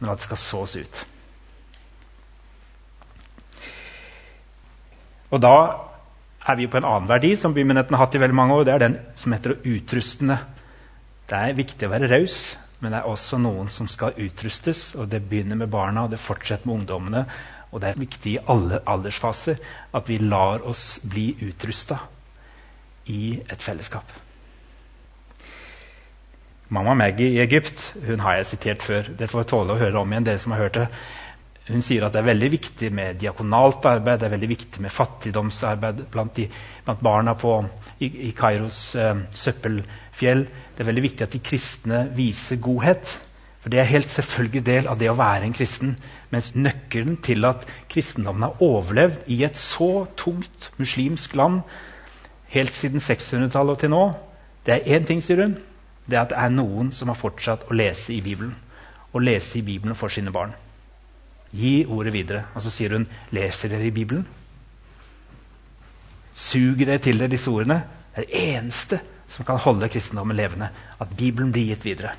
Men 0.00 0.10
at 0.10 0.22
det 0.22 0.24
skal 0.24 0.40
sås 0.40 0.76
ut. 0.80 1.02
Og 5.36 5.42
da 5.44 5.54
er 6.48 6.56
vi 6.56 6.68
på 6.70 6.78
en 6.80 6.86
annen 6.88 7.08
verdi 7.10 7.34
som 7.36 7.54
bymenigheten 7.54 7.96
har 7.96 8.06
hatt 8.06 8.16
i 8.16 8.22
veldig 8.22 8.36
mange 8.36 8.56
år. 8.56 8.64
Det 8.64 8.74
er 8.74 8.84
den 8.86 8.96
som 9.20 9.34
heter 9.34 9.58
utrustende. 9.62 10.38
Det 11.28 11.36
er 11.36 11.58
viktig 11.58 11.86
å 11.86 11.92
være 11.92 12.08
raus, 12.08 12.38
men 12.80 12.94
det 12.94 13.00
er 13.00 13.10
også 13.10 13.40
noen 13.42 13.68
som 13.72 13.88
skal 13.90 14.16
utrustes. 14.16 14.94
og 14.96 15.10
Det 15.12 15.20
begynner 15.28 15.60
med 15.60 15.70
barna, 15.70 16.06
og 16.06 16.14
det 16.14 16.22
fortsetter 16.22 16.68
med 16.68 16.80
ungdommene. 16.80 17.24
Og 17.72 17.82
det 17.82 17.90
er 17.90 18.00
viktig 18.00 18.32
i 18.32 18.44
alle 18.48 18.80
aldersfaser 18.88 19.58
at 19.94 20.08
vi 20.08 20.16
lar 20.22 20.64
oss 20.64 21.00
bli 21.04 21.34
utrusta 21.50 21.98
i 23.12 23.36
et 23.44 23.60
fellesskap. 23.60 24.08
Mamma 26.68 26.94
Maggie 26.94 27.32
i 27.32 27.40
Egypt 27.40 27.94
hun 28.06 28.20
har 28.20 28.38
jeg 28.38 28.46
sitert 28.46 28.84
før. 28.84 29.12
Dere 29.16 29.32
får 29.32 29.48
tåle 29.48 29.72
å 29.72 29.80
høre 29.80 30.00
om 30.00 30.10
igjen. 30.12 30.24
dere 30.24 30.40
som 30.40 30.52
har 30.52 30.66
hørt 30.66 30.80
det. 30.80 30.88
Hun 31.68 31.84
sier 31.84 32.06
at 32.06 32.14
det 32.14 32.22
er 32.22 32.30
veldig 32.30 32.48
viktig 32.54 32.88
med 32.96 33.18
diakonalt 33.20 33.84
arbeid, 33.90 34.20
det 34.20 34.28
er 34.28 34.34
veldig 34.34 34.50
viktig 34.54 34.82
med 34.84 34.92
fattigdomsarbeid 34.94 36.06
blant, 36.12 36.36
de, 36.38 36.46
blant 36.84 37.02
barna 37.04 37.34
på, 37.36 37.58
i, 38.00 38.08
i 38.28 38.32
Kairos 38.36 38.80
eh, 38.96 39.24
søppelfjell. 39.36 40.46
Det 40.74 40.84
er 40.84 40.88
veldig 40.88 41.04
viktig 41.04 41.26
at 41.26 41.34
de 41.36 41.42
kristne 41.44 42.06
viser 42.16 42.60
godhet. 42.64 43.18
For 43.60 43.74
Det 43.74 43.82
er 43.82 43.90
helt 43.90 44.08
selvfølgelig 44.08 44.64
del 44.64 44.88
av 44.88 44.96
det 44.96 45.10
å 45.12 45.18
være 45.18 45.44
en 45.44 45.52
kristen. 45.52 45.96
Mens 46.32 46.54
nøkkelen 46.56 47.18
til 47.26 47.44
at 47.44 47.66
kristendommen 47.92 48.46
har 48.46 48.62
overlevd 48.64 49.28
i 49.34 49.42
et 49.44 49.60
så 49.60 50.06
tungt 50.16 50.70
muslimsk 50.80 51.36
land 51.36 51.60
helt 52.54 52.72
siden 52.72 53.02
600-tallet 53.04 53.74
og 53.74 53.82
til 53.82 53.92
nå, 53.92 54.04
det 54.64 54.74
er 54.74 54.96
én 54.96 55.04
ting, 55.04 55.20
sier 55.24 55.42
hun. 55.44 55.58
Det 56.08 56.16
er 56.16 56.22
at 56.24 56.32
det 56.32 56.40
er 56.40 56.54
noen 56.54 56.92
som 56.96 57.12
har 57.12 57.18
fortsatt 57.20 57.68
å 57.68 57.76
lese 57.76 58.14
i 58.16 58.22
Bibelen. 58.24 58.54
Og 59.12 59.24
lese 59.24 59.60
i 59.60 59.64
Bibelen 59.64 59.96
for 59.96 60.12
sine 60.12 60.32
barn. 60.32 60.54
Gi 61.52 61.86
ordet 61.88 62.12
videre. 62.12 62.44
Og 62.54 62.62
så 62.62 62.70
sier 62.70 62.92
hun, 62.96 63.06
'Leser 63.32 63.68
dere 63.68 63.86
i 63.86 63.90
Bibelen?' 63.90 64.26
Suger 66.34 66.86
dere 66.86 66.98
til 66.98 67.18
dere 67.18 67.28
disse 67.28 67.50
ordene? 67.50 67.82
Det 68.14 68.22
er 68.22 68.26
det 68.26 68.56
eneste 68.56 69.00
som 69.28 69.44
kan 69.44 69.56
holde 69.56 69.88
kristendommen 69.88 70.36
levende. 70.36 70.68
At 71.00 71.16
Bibelen 71.16 71.52
blir 71.52 71.66
gitt 71.66 71.84
videre. 71.84 72.10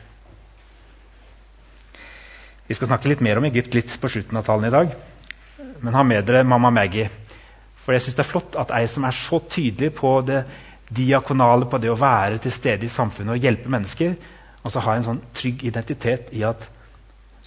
Vi 2.67 2.74
skal 2.74 2.88
snakke 2.88 3.09
litt 3.09 3.21
mer 3.21 3.38
om 3.38 3.45
Egypt 3.45 3.74
litt 3.74 3.95
på 4.01 4.07
slutten 4.07 4.38
av 4.38 4.45
talen 4.45 4.67
i 4.67 4.74
dag. 4.74 4.91
Men 5.81 5.93
ha 5.93 6.03
med 6.03 6.25
dere 6.25 6.43
mamma 6.43 6.69
Maggie. 6.69 7.09
For 7.75 7.95
jeg 7.95 8.01
synes 8.01 8.15
det 8.15 8.25
er 8.25 8.29
flott 8.29 8.57
at 8.62 8.74
ei 8.77 8.88
som 8.88 9.07
er 9.07 9.15
så 9.15 9.39
tydelig 9.50 9.93
på 9.98 10.21
det 10.21 10.43
diakonale, 10.89 11.65
på 11.65 11.77
det 11.81 11.89
å 11.89 11.98
være 11.98 12.38
til 12.38 12.53
stede 12.53 12.86
i 12.86 12.91
samfunnet 12.91 13.33
og 13.33 13.41
hjelpe 13.41 13.69
mennesker, 13.69 14.13
og 14.63 14.71
så 14.71 14.83
har 14.86 14.98
en 14.98 15.07
sånn 15.07 15.21
trygg 15.33 15.63
identitet 15.65 16.29
i 16.36 16.43
at 16.45 16.67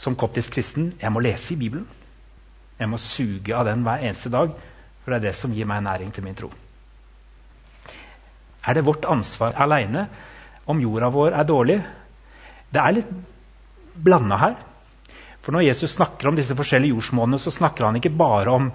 som 0.02 0.18
koptisk 0.18 0.56
kristen 0.56 0.92
jeg 1.00 1.14
må 1.14 1.22
lese 1.22 1.54
i 1.54 1.60
Bibelen. 1.60 1.86
Jeg 2.78 2.90
må 2.90 2.98
suge 2.98 3.54
av 3.54 3.68
den 3.68 3.84
hver 3.86 4.02
eneste 4.02 4.32
dag, 4.32 4.50
for 5.02 5.12
det 5.12 5.20
er 5.20 5.26
det 5.28 5.38
som 5.38 5.52
gir 5.54 5.68
meg 5.68 5.84
næring 5.86 6.10
til 6.14 6.26
min 6.26 6.38
tro. 6.38 6.50
Er 8.62 8.74
det 8.74 8.86
vårt 8.86 9.06
ansvar 9.10 9.54
aleine 9.58 10.06
om 10.70 10.80
jorda 10.82 11.10
vår 11.10 11.36
er 11.38 11.46
dårlig? 11.46 11.78
Det 12.72 12.82
er 12.82 12.96
litt 12.98 13.14
blanda 13.94 14.38
her. 14.38 14.58
For 15.42 15.54
Når 15.54 15.66
Jesus 15.66 15.96
snakker 15.96 16.30
om 16.30 16.36
disse 16.38 16.54
forskjellige 16.54 16.94
jordsmålene, 16.94 17.38
så 17.38 17.50
snakker 17.50 17.88
han 17.88 17.98
ikke 17.98 18.14
bare 18.14 18.50
om 18.50 18.68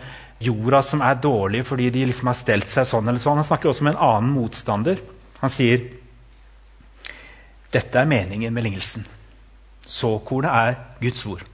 jorda 0.44 0.82
som 0.84 1.02
er 1.02 1.20
dårlig 1.24 1.64
fordi 1.66 1.90
de 1.96 2.06
liksom 2.10 2.28
har 2.28 2.40
stelt 2.40 2.68
seg 2.68 2.88
sånn. 2.88 3.08
eller 3.08 3.24
sånn. 3.24 3.40
Han 3.40 3.48
snakker 3.48 3.72
også 3.72 3.86
om 3.86 3.92
en 3.94 4.04
annen 4.10 4.34
motstander. 4.36 5.00
Han 5.40 5.54
sier 5.54 5.88
dette 7.72 8.00
er 8.00 8.08
meningen 8.08 8.54
med 8.54 8.64
lignelsen. 8.64 9.06
Såkornet 9.88 10.52
er 10.52 10.82
Guds 11.02 11.26
ord. 11.30 11.46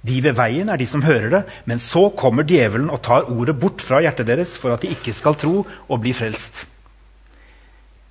De 0.00 0.16
ved 0.24 0.36
veien 0.36 0.70
er 0.72 0.80
de 0.80 0.86
som 0.88 1.04
hører 1.04 1.30
det, 1.32 1.40
men 1.68 1.80
så 1.82 2.06
kommer 2.16 2.46
djevelen 2.48 2.88
og 2.92 3.02
tar 3.04 3.28
ordet 3.28 3.58
bort 3.60 3.82
fra 3.84 4.00
hjertet 4.00 4.28
deres 4.30 4.54
for 4.56 4.72
at 4.72 4.84
de 4.84 4.92
ikke 4.94 5.12
skal 5.16 5.36
tro 5.36 5.64
og 5.64 6.00
bli 6.00 6.14
frelst. 6.16 6.66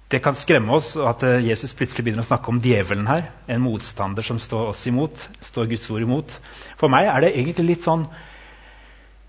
Det 0.10 0.22
kan 0.26 0.38
skremme 0.38 0.74
oss 0.74 0.96
at 0.98 1.22
eh, 1.26 1.44
Jesus 1.46 1.76
plutselig 1.78 2.08
begynner 2.08 2.26
å 2.26 2.30
snakke 2.30 2.50
om 2.50 2.62
djevelen 2.62 3.10
her. 3.10 3.28
En 3.46 3.62
motstander 3.62 4.26
som 4.26 4.40
står 4.42 4.72
oss 4.72 4.82
imot, 4.90 5.28
står 5.46 5.70
Guds 5.70 5.90
ord 5.94 6.06
imot. 6.06 6.34
For 6.80 6.90
meg 6.90 7.10
er 7.12 7.26
det 7.26 7.36
egentlig 7.36 7.68
litt 7.76 7.86
sånn 7.86 8.08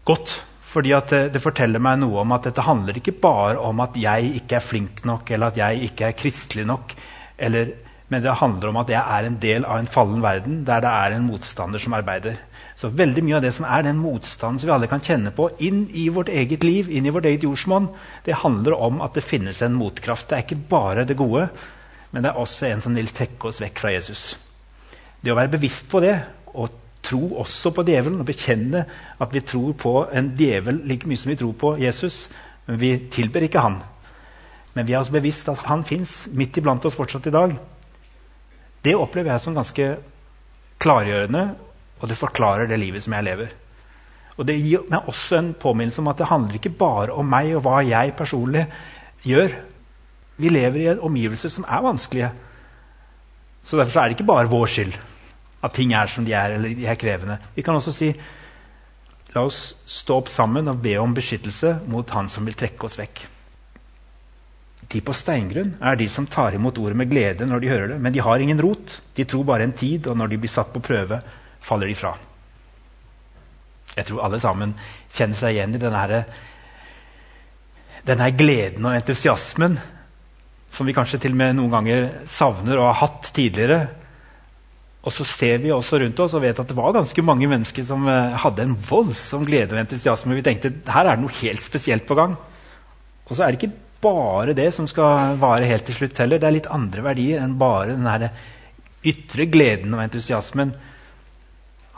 godt, 0.09 0.41
Fordi 0.71 0.93
det, 1.11 1.19
det, 1.35 1.41
forteller 1.43 1.83
meg 1.83 1.97
noe 1.99 2.21
om 2.23 2.33
at 2.33 2.45
dette 2.47 2.63
handler 2.63 2.95
ikke 2.97 3.17
bare 3.19 3.59
om 3.59 3.81
at 3.83 3.97
jeg 3.99 4.29
ikke 4.39 4.55
er 4.55 4.63
flink 4.63 5.01
nok, 5.03 5.33
eller 5.35 5.51
at 5.51 5.57
jeg 5.59 5.89
ikke 5.89 6.05
er 6.07 6.15
kristelig 6.15 6.67
nok. 6.71 6.95
Eller, 7.37 7.73
men 8.11 8.23
det 8.25 8.33
handler 8.41 8.73
om 8.73 8.79
at 8.81 8.89
jeg 8.91 9.01
er 9.01 9.27
en 9.27 9.37
del 9.39 9.65
av 9.65 9.79
en 9.79 9.89
fallen 9.91 10.23
verden 10.23 10.63
der 10.67 10.83
det 10.83 10.91
er 10.91 11.15
en 11.15 11.29
motstander 11.29 11.79
som 11.83 11.95
arbeider. 11.95 12.41
Så 12.75 12.91
veldig 12.91 13.23
mye 13.23 13.37
av 13.39 13.45
det 13.45 13.53
som 13.55 13.69
er 13.69 13.85
den 13.87 14.01
motstanden 14.03 14.59
som 14.59 14.67
vi 14.67 14.75
alle 14.75 14.89
kan 14.91 15.05
kjenne 15.05 15.31
på 15.37 15.47
inn 15.63 15.85
i 15.95 16.09
vårt 16.11 16.33
eget 16.33 16.67
liv, 16.67 16.91
inn 16.91 17.07
i 17.07 17.13
vårt 17.15 17.29
eget 17.31 17.47
jordsmonn, 17.47 17.87
det 18.27 18.41
handler 18.43 18.75
om 18.83 18.99
at 19.05 19.15
det 19.15 19.27
finnes 19.27 19.63
en 19.63 19.79
motkraft. 19.79 20.27
Det 20.27 20.39
er 20.39 20.47
ikke 20.47 20.69
bare 20.75 21.07
det 21.07 21.19
gode, 21.21 21.47
men 22.11 22.27
det 22.27 22.33
er 22.33 22.43
også 22.43 22.67
en 22.67 22.83
som 22.83 22.99
vil 22.99 23.15
trekke 23.15 23.47
oss 23.47 23.63
vekk 23.63 23.79
fra 23.85 23.95
Jesus. 23.95 24.35
Det 25.23 25.31
å 25.31 25.39
være 25.39 25.55
bevisst 25.55 25.87
på 25.91 26.03
det 26.03 26.17
og 26.51 26.79
tro 27.07 27.23
også 27.41 27.71
på 27.77 27.87
djevelen 27.87 28.21
og 28.21 28.29
bekjenne 28.29 28.85
at 29.23 29.35
vi 29.35 29.47
tror 29.47 29.73
på 29.79 29.95
en 30.11 30.35
djevel 30.37 30.83
like 30.89 31.07
mye 31.09 31.21
som 31.21 31.31
vi 31.31 31.39
tror 31.39 31.55
på 31.63 31.77
Jesus. 31.81 32.25
Men 32.67 32.83
vi 32.83 32.97
tilber 33.13 33.47
ikke 33.47 33.63
han. 33.63 33.79
Men 34.75 34.87
vi 34.87 34.99
er 34.99 35.05
oss 35.05 35.15
bevisst 35.15 35.49
at 35.51 35.63
han 35.71 35.87
fins 35.87 36.25
midt 36.35 36.59
iblant 36.59 36.85
oss 36.91 36.99
fortsatt 36.99 37.31
i 37.31 37.39
dag. 37.39 37.55
Det 38.85 38.97
opplever 38.97 39.35
jeg 39.35 39.45
som 39.45 39.57
ganske 39.57 39.89
klargjørende, 40.81 41.43
og 42.01 42.09
det 42.09 42.17
forklarer 42.17 42.71
det 42.71 42.79
livet 42.81 43.05
som 43.05 43.13
jeg 43.17 43.27
lever. 43.27 43.51
Og 44.39 44.47
Det 44.49 44.57
gir 44.57 44.87
meg 44.89 45.09
også 45.09 45.37
en 45.37 45.51
påminnelse 45.53 46.01
om 46.01 46.09
at 46.09 46.19
det 46.19 46.31
handler 46.31 46.57
ikke 46.57 46.73
bare 46.73 47.13
om 47.13 47.27
meg 47.29 47.53
og 47.59 47.67
hva 47.67 47.83
jeg 47.85 48.15
personlig 48.17 48.65
gjør. 49.27 49.53
Vi 50.41 50.49
lever 50.49 50.81
i 50.81 50.89
en 50.95 51.03
omgivelse 51.05 51.51
som 51.53 51.67
er 51.69 51.83
vanskelige. 51.85 52.31
Så 53.63 53.77
Derfor 53.77 54.01
er 54.01 54.09
det 54.09 54.17
ikke 54.17 54.33
bare 54.33 54.49
vår 54.49 54.67
skyld 54.67 54.97
at 55.63 55.75
ting 55.77 55.93
er 55.93 56.09
som 56.09 56.25
de 56.25 56.33
er, 56.33 56.55
eller 56.57 56.73
de 56.73 56.87
er 56.89 56.97
krevende. 56.97 57.37
Vi 57.55 57.63
kan 57.63 57.75
også 57.77 57.93
si 57.93 58.15
la 59.35 59.43
oss 59.45 59.75
stå 59.87 60.17
opp 60.23 60.31
sammen 60.33 60.69
og 60.73 60.81
be 60.83 60.97
om 60.99 61.13
beskyttelse 61.15 61.77
mot 61.87 62.09
han 62.17 62.29
som 62.29 62.49
vil 62.49 62.57
trekke 62.57 62.89
oss 62.89 62.97
vekk. 62.99 63.27
De 64.91 65.01
på 65.05 65.15
steingrunn 65.15 65.77
er 65.87 65.99
de 65.99 66.09
som 66.11 66.27
tar 66.27 66.57
imot 66.57 66.79
ordet 66.83 66.99
med 66.99 67.11
glede 67.13 67.47
når 67.47 67.63
de 67.63 67.71
hører 67.71 67.93
det, 67.93 68.01
men 68.03 68.15
de 68.15 68.25
har 68.27 68.43
ingen 68.43 68.61
rot. 68.63 68.97
De 69.15 69.27
tror 69.29 69.47
bare 69.47 69.69
en 69.69 69.77
tid, 69.77 70.09
og 70.11 70.19
når 70.19 70.33
de 70.33 70.41
blir 70.43 70.51
satt 70.51 70.73
på 70.75 70.83
prøve, 70.83 71.21
faller 71.63 71.91
de 71.91 71.95
fra. 71.95 72.17
Jeg 73.95 74.09
tror 74.09 74.25
alle 74.27 74.41
sammen 74.43 74.75
kjenner 75.15 75.39
seg 75.39 75.55
igjen 75.55 75.77
i 75.77 75.83
denne, 75.83 76.21
denne 78.07 78.29
gleden 78.35 78.87
og 78.87 78.97
entusiasmen 78.99 79.79
som 80.71 80.87
vi 80.87 80.95
kanskje 80.95 81.19
til 81.23 81.35
og 81.35 81.41
med 81.41 81.57
noen 81.59 81.73
ganger 81.73 82.07
savner 82.31 82.79
og 82.79 82.91
har 82.93 83.01
hatt 83.03 83.31
tidligere. 83.35 83.81
Og 85.01 85.15
så 85.15 85.25
ser 85.27 85.63
vi 85.63 85.73
også 85.75 85.99
rundt 86.03 86.23
oss 86.23 86.35
og 86.37 86.45
vet 86.45 86.59
at 86.61 86.71
det 86.71 86.77
var 86.79 86.95
ganske 86.95 87.25
mange 87.25 87.49
mennesker 87.51 87.87
som 87.89 88.07
eh, 88.11 88.37
hadde 88.43 88.67
en 88.67 88.77
voldsom 88.77 89.47
glede 89.49 89.75
og 89.75 89.83
entusiasme. 89.83 90.37
Vi 90.37 90.45
tenkte 90.47 90.75
her 90.93 91.07
er 91.07 91.17
det 91.17 91.25
noe 91.25 91.39
helt 91.41 91.65
spesielt 91.65 92.07
på 92.09 92.19
gang. 92.19 92.37
Og 93.27 93.33
så 93.33 93.47
er 93.47 93.55
det 93.55 93.61
ikke 93.61 93.90
bare 94.01 94.55
det 94.57 94.71
som 94.75 94.87
skal 94.89 95.37
vare 95.41 95.69
helt 95.69 95.87
til 95.89 95.97
slutt 95.97 96.21
heller. 96.23 96.41
Det 96.41 96.49
er 96.49 96.57
litt 96.59 96.71
andre 96.73 97.05
verdier 97.05 97.43
enn 97.43 97.59
bare 97.61 97.97
den 97.97 98.29
ytre 99.07 99.47
gleden 99.49 99.97
og 99.97 100.05
entusiasmen. 100.05 100.73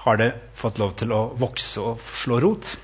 Har 0.02 0.18
det 0.18 0.32
fått 0.59 0.80
lov 0.82 0.97
til 0.99 1.14
å 1.14 1.28
vokse 1.38 1.82
og 1.82 2.02
slå 2.02 2.40
rot? 2.42 2.75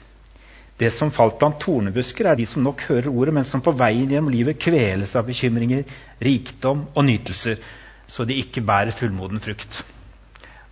Det 0.78 0.92
som 0.94 1.10
falt 1.10 1.40
blant 1.40 1.58
tornebusker, 1.58 2.28
er 2.30 2.38
de 2.38 2.46
som 2.46 2.62
nok 2.62 2.84
hører 2.86 3.10
ordet, 3.10 3.34
men 3.34 3.46
som 3.46 3.62
på 3.64 3.74
veien 3.74 4.12
gjennom 4.12 4.30
livet 4.30 4.60
kveles 4.62 5.16
av 5.18 5.26
bekymringer, 5.26 5.82
rikdom 6.22 6.84
og 6.94 7.06
nytelser, 7.08 7.58
så 8.06 8.24
de 8.24 8.38
ikke 8.38 8.62
bærer 8.62 8.94
fullmoden 8.94 9.42
frukt. 9.42 9.82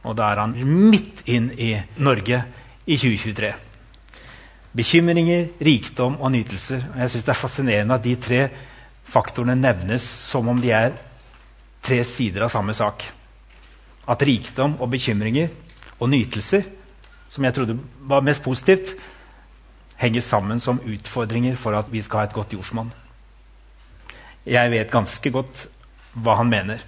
Og 0.06 0.14
da 0.14 0.30
er 0.30 0.44
han 0.44 0.54
midt 0.54 1.24
inn 1.26 1.50
i 1.58 1.72
Norge 1.98 2.44
i 2.86 2.94
2023. 2.94 3.65
Bekymringer, 4.76 5.49
rikdom 5.62 6.18
og 6.21 6.33
nytelser. 6.35 6.83
Og 6.95 7.00
jeg 7.00 7.11
synes 7.11 7.25
Det 7.25 7.33
er 7.33 7.40
fascinerende 7.40 7.95
at 7.95 8.04
de 8.04 8.16
tre 8.16 8.49
faktorene 9.04 9.54
nevnes 9.54 10.02
som 10.02 10.49
om 10.49 10.61
de 10.61 10.71
er 10.75 10.97
tre 11.83 12.02
sider 12.04 12.45
av 12.45 12.50
samme 12.52 12.75
sak. 12.75 13.06
At 14.09 14.23
rikdom 14.23 14.76
og 14.80 14.90
bekymringer 14.90 15.49
og 16.00 16.11
nytelser, 16.11 16.66
som 17.31 17.44
jeg 17.44 17.55
trodde 17.55 17.79
var 18.00 18.24
mest 18.27 18.42
positivt, 18.42 18.94
henger 19.96 20.20
sammen 20.20 20.61
som 20.61 20.81
utfordringer 20.85 21.57
for 21.57 21.77
at 21.79 21.88
vi 21.92 22.03
skal 22.03 22.20
ha 22.20 22.29
et 22.29 22.37
godt 22.37 22.53
jordsmonn. 22.53 22.92
Jeg 24.46 24.70
vet 24.70 24.92
ganske 24.92 25.31
godt 25.31 25.66
hva 26.14 26.37
han 26.38 26.50
mener. 26.53 26.83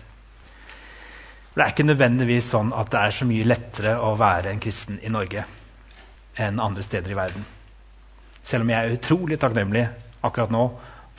Det 1.55 1.65
er 1.65 1.73
ikke 1.73 1.89
nødvendigvis 1.89 2.53
sånn 2.53 2.71
at 2.77 2.91
det 2.93 3.01
er 3.01 3.15
så 3.17 3.27
mye 3.27 3.47
lettere 3.49 3.97
å 3.99 4.13
være 4.19 4.53
en 4.53 4.61
kristen 4.63 5.01
i 5.03 5.11
Norge 5.11 5.43
enn 6.39 6.61
andre 6.63 6.85
steder 6.87 7.11
i 7.11 7.19
verden. 7.19 7.47
Selv 8.49 8.65
om 8.65 8.71
jeg 8.73 8.81
er 8.81 8.97
utrolig 8.97 9.37
takknemlig 9.41 9.85
akkurat 10.25 10.53
nå 10.53 10.65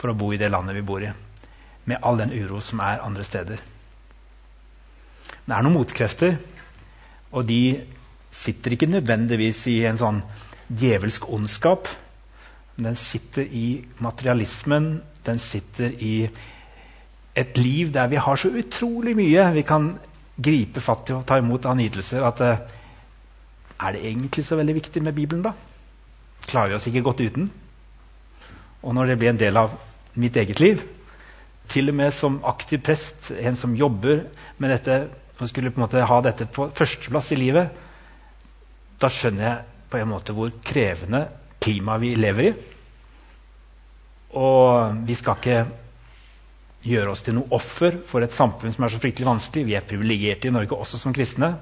for 0.00 0.10
å 0.10 0.16
bo 0.18 0.32
i 0.34 0.40
det 0.40 0.50
landet 0.50 0.74
vi 0.74 0.86
bor 0.86 1.04
i. 1.04 1.10
Med 1.86 2.02
all 2.02 2.18
den 2.18 2.34
uro 2.34 2.58
som 2.64 2.82
er 2.82 3.04
andre 3.04 3.26
steder. 3.26 3.62
Det 5.46 5.54
er 5.54 5.62
noen 5.62 5.76
motkrefter, 5.78 6.36
og 7.30 7.46
de 7.46 7.62
sitter 8.34 8.74
ikke 8.74 8.90
nødvendigvis 8.90 9.64
i 9.70 9.80
en 9.86 9.98
sånn 10.00 10.20
djevelsk 10.70 11.28
ondskap. 11.30 11.88
Den 12.80 12.98
sitter 12.98 13.46
i 13.46 13.80
materialismen. 14.02 14.92
Den 15.26 15.38
sitter 15.42 15.94
i 15.94 16.14
et 17.38 17.58
liv 17.58 17.92
der 17.94 18.10
vi 18.10 18.18
har 18.18 18.38
så 18.40 18.50
utrolig 18.50 19.14
mye 19.14 19.44
vi 19.54 19.62
kan 19.66 19.92
gripe 20.40 20.82
fatt 20.82 21.12
i 21.12 21.14
og 21.14 21.26
ta 21.28 21.38
imot 21.38 21.68
av 21.68 21.76
nytelser 21.78 22.24
at 22.26 22.40
uh, 22.42 22.78
Er 23.80 23.92
det 23.96 24.02
egentlig 24.04 24.44
så 24.44 24.56
veldig 24.58 24.74
viktig 24.76 25.00
med 25.02 25.14
Bibelen, 25.16 25.42
da? 25.42 25.54
Klarer 26.50 26.72
vi 26.72 26.78
oss 26.78 26.88
ikke 26.90 27.04
godt 27.06 27.22
uten? 27.22 27.50
Og 28.82 28.96
når 28.96 29.12
det 29.12 29.18
blir 29.20 29.32
en 29.32 29.40
del 29.40 29.58
av 29.60 29.76
mitt 30.18 30.36
eget 30.40 30.60
liv, 30.60 30.82
til 31.70 31.92
og 31.92 31.98
med 32.00 32.14
som 32.14 32.40
aktiv 32.48 32.80
prest, 32.82 33.30
en 33.38 33.58
som 33.58 33.76
jobber 33.78 34.24
med 34.58 34.72
dette, 34.74 34.96
og 35.40 35.48
skulle 35.48 35.70
på 35.72 35.80
en 35.80 35.86
måte 35.86 36.04
ha 36.04 36.18
dette 36.24 36.44
på 36.52 36.66
førsteplass 36.76 37.30
i 37.32 37.38
livet, 37.38 37.70
da 39.00 39.08
skjønner 39.08 39.46
jeg 39.46 39.86
på 39.90 40.00
en 40.00 40.10
måte 40.10 40.34
hvor 40.36 40.50
krevende 40.66 41.22
klimaet 41.62 42.02
vi 42.02 42.10
lever 42.18 42.48
i. 42.50 42.52
Og 44.36 45.00
vi 45.06 45.16
skal 45.18 45.38
ikke 45.38 45.62
gjøre 46.90 47.12
oss 47.12 47.24
til 47.24 47.36
noe 47.36 47.50
offer 47.56 47.98
for 48.06 48.24
et 48.24 48.34
samfunn 48.34 48.72
som 48.72 48.84
er 48.84 48.92
så 48.92 49.00
fryktelig 49.00 49.28
vanskelig. 49.28 49.66
Vi 49.68 49.76
er 49.76 49.86
privilegerte 49.86 50.48
i 50.48 50.54
Norge 50.54 50.76
også 50.76 51.00
som 51.00 51.14
kristne. 51.16 51.54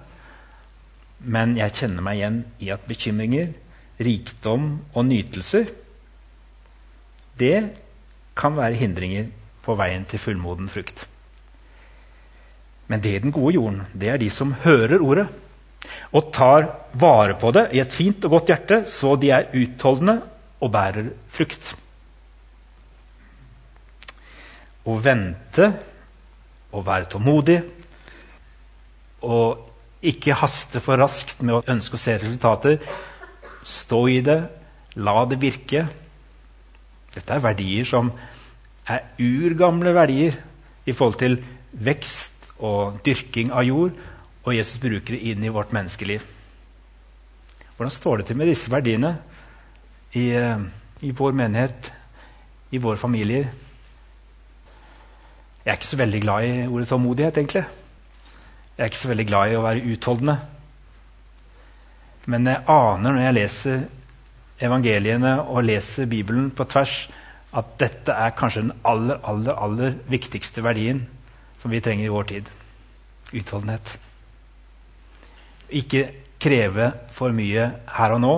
Men 1.19 1.57
jeg 1.59 1.75
kjenner 1.79 2.05
meg 2.05 2.21
igjen 2.21 2.43
i 2.63 2.71
at 2.75 2.85
bekymringer, 2.87 3.51
rikdom 3.99 4.71
og 4.95 5.07
nytelser 5.09 5.71
det 7.39 7.59
kan 8.39 8.57
være 8.57 8.79
hindringer 8.79 9.29
på 9.63 9.77
veien 9.79 10.05
til 10.09 10.21
fullmoden 10.23 10.71
frukt. 10.73 11.05
Men 12.89 13.03
det 13.05 13.13
i 13.15 13.21
den 13.23 13.35
gode 13.35 13.55
jorden, 13.55 13.83
det 13.93 14.11
er 14.11 14.21
de 14.21 14.31
som 14.33 14.57
hører 14.65 15.03
ordet 15.03 15.27
og 16.13 16.33
tar 16.35 16.67
vare 16.99 17.37
på 17.39 17.53
det 17.55 17.69
i 17.77 17.83
et 17.83 17.95
fint 17.95 18.25
og 18.27 18.39
godt 18.39 18.51
hjerte, 18.51 18.79
så 18.91 19.15
de 19.21 19.31
er 19.35 19.51
utholdende 19.55 20.17
og 20.59 20.73
bærer 20.75 21.13
frukt 21.31 21.75
å 24.89 24.97
vente 25.05 25.69
og 26.73 26.87
være 26.87 27.11
tålmodig. 27.13 27.59
Og 29.29 29.65
ikke 30.09 30.37
haste 30.39 30.81
for 30.81 31.01
raskt 31.01 31.43
med 31.43 31.59
å 31.59 31.65
ønske 31.75 31.99
å 31.99 32.01
se 32.01 32.17
resultater. 32.17 32.79
Stå 33.67 34.01
i 34.09 34.21
det, 34.25 34.39
la 34.99 35.25
det 35.29 35.41
virke. 35.43 35.87
Dette 37.15 37.35
er 37.35 37.45
verdier 37.45 37.89
som 37.89 38.11
er 38.89 39.05
urgamle 39.21 39.93
verdier 39.97 40.37
i 40.89 40.95
forhold 40.97 41.19
til 41.21 41.39
vekst 41.73 42.53
og 42.65 42.99
dyrking 43.05 43.53
av 43.53 43.67
jord, 43.67 43.95
og 44.45 44.55
Jesus 44.57 44.81
bruker 44.83 45.15
det 45.15 45.23
inn 45.33 45.45
i 45.45 45.53
vårt 45.53 45.75
menneskeliv. 45.77 46.25
Hvordan 47.77 47.95
står 47.95 48.17
det 48.19 48.27
til 48.27 48.39
med 48.41 48.49
disse 48.51 48.71
verdiene 48.73 49.13
i, 50.13 50.31
eh, 50.35 50.59
i 51.03 51.11
vår 51.11 51.33
menighet, 51.33 51.93
i 52.73 52.79
våre 52.79 52.97
familier? 52.97 53.53
Jeg 55.65 55.73
er 55.73 55.77
ikke 55.77 55.87
så 55.87 56.01
veldig 56.01 56.21
glad 56.21 56.45
i 56.45 56.67
ordet 56.67 56.89
tålmodighet, 56.89 57.37
egentlig. 57.37 57.65
Jeg 58.77 58.85
er 58.85 58.89
ikke 58.89 58.97
så 58.97 59.09
veldig 59.09 59.27
glad 59.27 59.51
i 59.51 59.57
å 59.59 59.63
være 59.63 59.85
utholdende. 59.93 60.39
Men 62.29 62.49
jeg 62.49 62.65
aner 62.69 63.15
når 63.15 63.23
jeg 63.25 63.37
leser 63.39 63.87
evangeliene 64.61 65.39
og 65.47 65.65
leser 65.65 66.09
Bibelen 66.11 66.51
på 66.53 66.67
tvers, 66.69 67.07
at 67.57 67.73
dette 67.81 68.13
er 68.13 68.35
kanskje 68.37 68.67
den 68.67 68.75
aller, 68.87 69.21
aller, 69.25 69.57
aller 69.57 69.95
viktigste 70.11 70.63
verdien 70.65 71.07
som 71.63 71.73
vi 71.73 71.81
trenger 71.83 72.07
i 72.07 72.13
vår 72.13 72.29
tid. 72.29 72.51
Utholdenhet. 73.33 73.95
Ikke 75.69 76.05
kreve 76.41 76.93
for 77.13 77.35
mye 77.35 77.71
her 77.97 78.15
og 78.15 78.23
nå, 78.23 78.37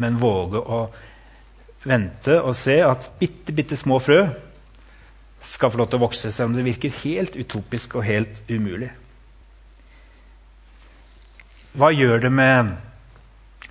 men 0.00 0.18
våge 0.20 0.60
å 0.60 0.80
vente 1.86 2.36
og 2.40 2.54
se 2.58 2.80
at 2.84 3.08
bitte, 3.20 3.54
bitte 3.56 3.78
små 3.80 4.00
frø 4.02 4.24
skal 5.40 5.72
få 5.72 5.80
lov 5.80 5.88
til 5.88 6.00
å 6.00 6.04
vokse, 6.04 6.32
selv 6.32 6.50
om 6.50 6.58
det 6.58 6.66
virker 6.66 6.98
helt 7.00 7.38
utopisk 7.38 7.96
og 7.96 8.04
helt 8.04 8.42
umulig. 8.50 8.90
Hva 11.78 11.92
gjør 11.94 12.26
det 12.26 12.32
med, 12.34 12.74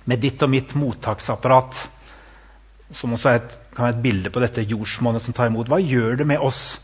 med 0.08 0.22
ditt 0.22 0.42
og 0.42 0.52
mitt 0.52 0.74
mottaksapparat 0.78 1.88
som 2.92 3.12
også 3.14 3.34
et, 3.36 3.56
kan 3.74 3.86
være 3.86 3.96
et 3.96 4.02
bilde 4.02 4.32
på 4.34 4.42
dette 4.42 4.64
jordsmonnet 4.66 5.22
som 5.22 5.34
tar 5.36 5.50
imot. 5.50 5.68
Hva 5.70 5.78
gjør 5.82 6.20
det 6.20 6.26
med 6.26 6.42
oss 6.42 6.80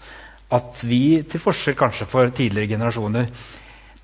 at 0.54 0.82
vi, 0.86 1.22
til 1.26 1.42
forskjell 1.42 1.74
kanskje 1.78 2.06
for 2.06 2.30
tidligere 2.30 2.76
generasjoner, 2.76 3.30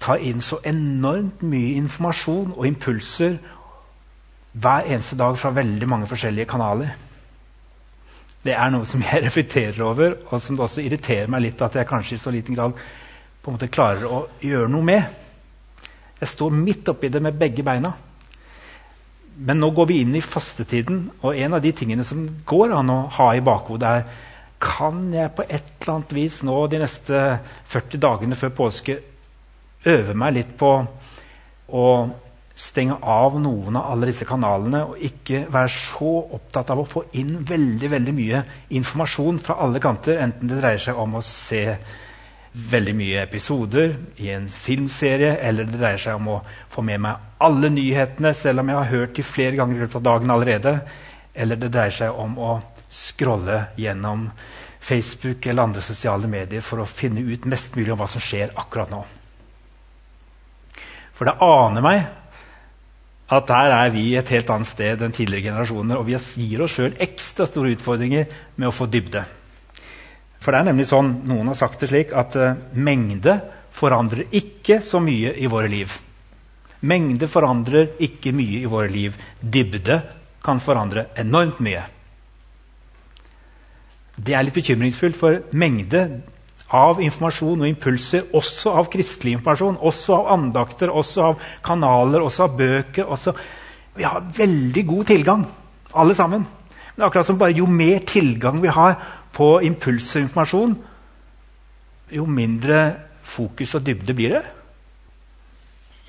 tar 0.03 0.23
inn 0.27 0.43
så 0.43 0.59
enormt 0.67 1.45
mye 1.47 1.77
informasjon 1.79 2.57
og 2.57 2.67
impulser 2.67 3.37
hver 4.53 4.89
eneste 4.91 5.17
dag 5.17 5.39
fra 5.39 5.55
veldig 5.55 5.89
mange 5.89 6.11
forskjellige 6.11 6.51
kanaler? 6.51 6.91
Det 8.43 8.57
er 8.59 8.73
noe 8.75 8.89
som 8.89 9.05
jeg 9.07 9.23
reflekterer 9.29 9.83
over, 9.87 10.19
og 10.27 10.43
som 10.43 10.59
det 10.59 10.67
også 10.67 10.83
irriterer 10.83 11.31
meg 11.31 11.47
litt 11.47 11.63
at 11.63 11.79
jeg 11.79 11.89
kanskje 11.89 12.19
i 12.19 12.23
så 12.25 12.35
liten 12.35 12.59
grad 12.59 12.75
på 13.43 13.51
en 13.51 13.57
måte 13.57 13.71
klarer 13.71 14.07
å 14.07 14.25
gjøre 14.43 14.71
noe 14.71 14.87
med. 14.87 15.21
Jeg 16.19 16.31
står 16.31 16.55
midt 16.55 16.91
oppi 16.91 17.11
det 17.11 17.23
med 17.23 17.39
begge 17.39 17.63
beina. 17.67 17.95
Men 19.43 19.59
nå 19.63 19.73
går 19.75 19.89
vi 19.91 20.01
inn 20.03 20.15
i 20.15 20.23
fastetiden, 20.25 21.05
og 21.23 21.39
en 21.39 21.57
av 21.57 21.63
de 21.65 21.73
tingene 21.75 22.05
som 22.07 22.23
går 22.47 22.75
an 22.79 22.93
å 22.93 22.99
ha 23.19 23.33
i 23.35 23.43
bakhodet, 23.45 23.89
er 23.89 24.29
kan 24.63 25.09
jeg 25.11 25.33
på 25.35 25.43
et 25.49 25.73
eller 25.81 25.95
annet 25.97 26.13
vis 26.15 26.43
nå 26.47 26.55
de 26.71 26.79
neste 26.85 27.23
40 27.73 28.03
dagene 28.03 28.39
før 28.39 28.53
påske 28.61 29.01
øve 29.91 30.15
meg 30.15 30.37
litt 30.37 30.53
på 30.59 30.71
å 31.73 31.87
stenge 32.55 32.99
av 33.03 33.39
noen 33.41 33.79
av 33.81 33.89
alle 33.91 34.11
disse 34.11 34.27
kanalene 34.29 34.85
og 34.91 35.03
ikke 35.03 35.47
være 35.51 35.73
så 35.73 36.13
opptatt 36.37 36.71
av 36.71 36.83
å 36.83 36.89
få 36.89 37.07
inn 37.19 37.41
veldig 37.49 37.91
veldig 37.95 38.15
mye 38.15 38.43
informasjon 38.79 39.41
fra 39.43 39.57
alle 39.65 39.81
kanter, 39.83 40.21
enten 40.21 40.51
det 40.51 40.61
dreier 40.61 40.83
seg 40.85 41.01
om 41.01 41.17
å 41.19 41.25
se 41.27 41.65
veldig 42.53 42.93
mye 42.97 43.23
episoder 43.25 43.95
i 44.21 44.29
en 44.35 44.49
filmserie, 44.49 45.39
eller 45.41 45.65
det 45.69 45.79
dreier 45.81 46.01
seg 46.01 46.19
om 46.19 46.29
å 46.35 46.41
få 46.73 46.85
med 46.85 47.01
meg 47.01 47.31
alle 47.43 47.71
nyhetene, 47.73 48.35
selv 48.37 48.61
om 48.61 48.69
jeg 48.69 48.79
har 48.79 48.91
hørt 48.93 49.17
de 49.17 49.25
flere 49.25 49.57
ganger 49.57 49.79
i 49.79 49.85
løpet 49.85 50.01
av 50.03 50.07
dagen 50.11 50.35
allerede, 50.35 50.75
eller 51.33 51.57
det 51.57 51.73
dreier 51.73 51.97
seg 51.97 52.21
om 52.21 52.37
å 52.37 52.53
scrolle 52.93 53.65
gjennom 53.81 54.29
Facebook 54.83 55.47
eller 55.47 55.63
andre 55.65 55.83
sosiale 55.85 56.29
medier 56.29 56.65
for 56.65 56.83
å 56.83 56.89
finne 56.89 57.23
ut 57.25 57.47
mest 57.49 57.77
mulig 57.79 57.95
om 57.95 58.01
hva 58.03 58.09
som 58.11 58.21
skjer 58.21 58.53
akkurat 58.59 58.91
nå. 58.93 59.01
For 61.17 61.29
det 61.29 61.39
aner 61.47 61.85
meg 61.85 62.03
at 63.33 63.49
der 63.49 63.73
er 63.79 63.93
vi 63.95 64.11
et 64.19 64.29
helt 64.35 64.51
annet 64.53 64.69
sted 64.69 65.01
enn 65.01 65.15
tidligere 65.15 65.53
generasjoner, 65.53 65.97
og 65.97 66.05
vi 66.05 66.19
gir 66.19 66.67
oss 66.67 66.75
sjøl 66.77 66.99
ekstra 67.01 67.47
store 67.49 67.73
utfordringer 67.79 68.27
med 68.59 68.69
å 68.69 68.75
få 68.75 68.91
dybde. 68.93 69.23
For 70.43 70.51
det 70.51 70.63
er 70.63 70.71
nemlig 70.73 70.89
sånn, 70.91 71.21
Noen 71.31 71.53
har 71.53 71.59
sagt 71.59 71.85
det 71.85 71.93
slik 71.93 72.15
at 72.19 72.35
uh, 72.35 72.57
mengde 72.75 73.37
forandrer 73.73 74.27
ikke 74.35 74.81
så 74.85 74.99
mye 75.03 75.37
i 75.39 75.49
våre 75.51 75.71
liv. 75.71 75.95
Mengde 76.83 77.29
forandrer 77.31 77.93
ikke 78.03 78.35
mye 78.35 78.65
i 78.65 78.71
våre 78.71 78.91
liv. 78.91 79.15
Dybde 79.39 80.01
kan 80.43 80.59
forandre 80.59 81.07
enormt 81.23 81.63
mye. 81.63 81.85
Det 84.19 84.35
er 84.35 84.45
litt 84.45 84.59
bekymringsfullt, 84.59 85.17
for 85.17 85.39
mengde 85.57 86.03
av 86.73 87.01
informasjon 87.05 87.63
og 87.63 87.69
impulser, 87.69 88.27
også 88.35 88.75
av 88.81 88.91
kristelig 88.93 89.37
informasjon, 89.37 89.79
også 89.79 90.17
av 90.19 90.31
andakter, 90.35 90.91
også 90.91 91.25
av 91.31 91.47
kanaler, 91.65 92.25
også 92.25 92.49
av 92.49 92.57
bøker 92.59 93.07
også, 93.07 93.37
Vi 93.93 94.07
har 94.09 94.25
veldig 94.25 94.83
god 94.89 95.05
tilgang, 95.05 95.43
alle 95.93 96.15
sammen. 96.17 96.47
Men 96.97 97.05
akkurat 97.05 97.27
som 97.27 97.37
bare 97.37 97.53
jo 97.53 97.67
mer 97.69 97.99
tilgang 98.09 98.57
vi 98.63 98.69
har 98.73 98.95
på 99.33 99.49
impuls 99.65 100.11
og 100.17 100.27
informasjon, 100.27 100.75
jo 102.13 102.25
mindre 102.29 102.81
fokus 103.23 103.75
og 103.79 103.87
dybde 103.87 104.15
blir 104.17 104.37
det. 104.37 104.43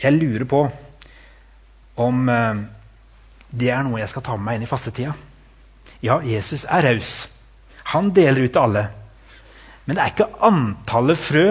Jeg 0.03 0.17
lurer 0.17 0.47
på 0.49 0.63
om 2.03 2.29
eh, 2.29 2.63
det 3.53 3.69
er 3.69 3.85
noe 3.85 4.01
jeg 4.01 4.11
skal 4.11 4.25
ta 4.25 4.35
med 4.35 4.47
meg 4.47 4.57
inn 4.57 4.65
i 4.65 4.69
fastetida. 4.69 5.13
Ja, 6.03 6.17
Jesus 6.25 6.65
er 6.65 6.83
raus. 6.89 7.13
Han 7.93 8.11
deler 8.15 8.43
ut 8.43 8.51
til 8.51 8.63
alle. 8.63 8.87
Men 9.85 9.95
det 9.95 10.03
er 10.03 10.13
ikke 10.13 10.31
antallet 10.47 11.19
frø 11.19 11.47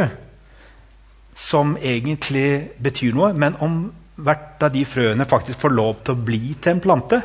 som 1.39 1.77
egentlig 1.81 2.73
betyr 2.83 3.15
noe, 3.17 3.33
men 3.33 3.57
om 3.65 3.85
hvert 4.23 4.63
av 4.63 4.73
de 4.75 4.85
frøene 4.87 5.29
faktisk 5.29 5.63
får 5.65 5.75
lov 5.75 6.03
til 6.05 6.15
å 6.15 6.25
bli 6.27 6.43
til 6.61 6.75
en 6.75 6.83
plante 6.85 7.19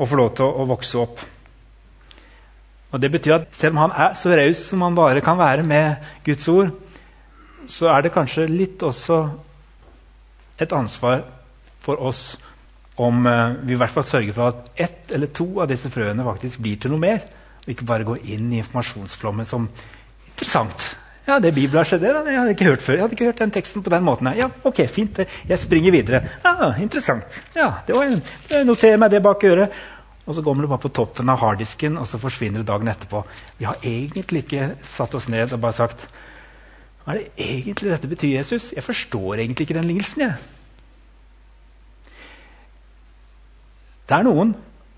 og 0.00 0.08
får 0.08 0.20
lov 0.20 0.30
til 0.36 0.46
å, 0.46 0.54
å 0.62 0.68
vokse 0.70 1.00
opp. 1.00 1.24
Og 2.90 3.00
det 3.00 3.10
betyr 3.12 3.36
at 3.36 3.48
Selv 3.54 3.76
om 3.76 3.84
han 3.84 3.96
er 3.96 4.14
så 4.18 4.34
raus 4.34 4.64
som 4.70 4.82
han 4.82 4.94
bare 4.98 5.22
kan 5.24 5.38
være 5.38 5.62
med 5.62 5.94
Guds 6.26 6.48
ord, 6.48 6.70
så 7.66 7.90
er 7.92 8.02
det 8.02 8.14
kanskje 8.14 8.48
litt 8.50 8.82
også 8.82 9.20
et 10.60 10.72
ansvar 10.72 11.22
for 11.80 12.00
oss 12.02 12.38
om 13.00 13.26
uh, 13.26 13.56
vi 13.64 13.74
i 13.74 13.78
hvert 13.80 13.92
fall 13.92 14.04
sørger 14.04 14.34
for 14.36 14.50
at 14.50 14.80
ett 14.88 15.12
eller 15.16 15.30
to 15.32 15.46
av 15.62 15.68
disse 15.70 15.88
frøene 15.92 16.24
faktisk 16.24 16.60
blir 16.60 16.80
til 16.80 16.92
noe 16.92 17.00
mer. 17.00 17.22
Og 17.62 17.72
ikke 17.72 17.86
bare 17.88 18.08
går 18.08 18.26
inn 18.34 18.50
i 18.52 18.60
informasjonsflommen 18.60 19.48
som 19.48 19.68
interessant. 20.32 20.90
Ja, 21.28 21.38
det 21.38 21.52
bibelverset 21.54 22.00
det, 22.02 22.10
jeg 22.26 22.54
ikke 22.56 22.68
hørt 22.72 22.82
før. 22.82 22.96
Jeg 22.96 23.02
hadde 23.04 23.16
ikke 23.16 23.28
hørt 23.28 23.38
den 23.38 23.52
teksten 23.54 23.84
på 23.86 23.92
den 23.92 24.02
måten. 24.02 24.28
Ja, 24.36 24.48
ok, 24.64 24.82
fint. 24.90 25.20
Jeg 25.48 25.58
springer 25.58 25.94
videre. 25.94 26.22
Ja, 26.44 26.72
Interessant. 26.80 27.42
Ja, 27.54 27.70
det 27.86 27.94
var 27.94 28.08
Jeg 28.50 28.64
noterer 28.66 28.98
meg 28.98 29.12
det 29.12 29.22
bak 29.22 29.44
øret. 29.44 29.76
Og 30.30 30.36
så 30.36 30.44
kommer 30.46 30.62
det 30.62 30.70
bare 30.70 30.84
på 30.84 30.92
toppen 30.94 31.30
av 31.32 31.40
harddisken, 31.42 31.96
og 31.98 32.06
så 32.06 32.20
forsvinner 32.22 32.62
det 32.62 32.68
dagen 32.68 32.86
etterpå. 32.86 33.24
Vi 33.58 33.66
har 33.66 33.80
egentlig 33.82 34.44
ikke 34.44 34.76
satt 34.86 35.16
oss 35.18 35.26
ned 35.26 35.56
og 35.56 35.62
bare 35.64 35.74
sagt 35.74 36.04
Hva 37.02 37.16
er 37.16 37.24
det 37.24 37.46
egentlig 37.48 37.90
dette 37.90 38.06
betyr, 38.06 38.36
Jesus? 38.36 38.68
Jeg 38.76 38.84
forstår 38.86 39.40
egentlig 39.40 39.66
ikke 39.66 39.74
den 39.74 39.88
lignelsen. 39.88 40.20
jeg. 40.20 40.34
Det 44.06 44.18
er 44.18 44.28
noen 44.28 44.52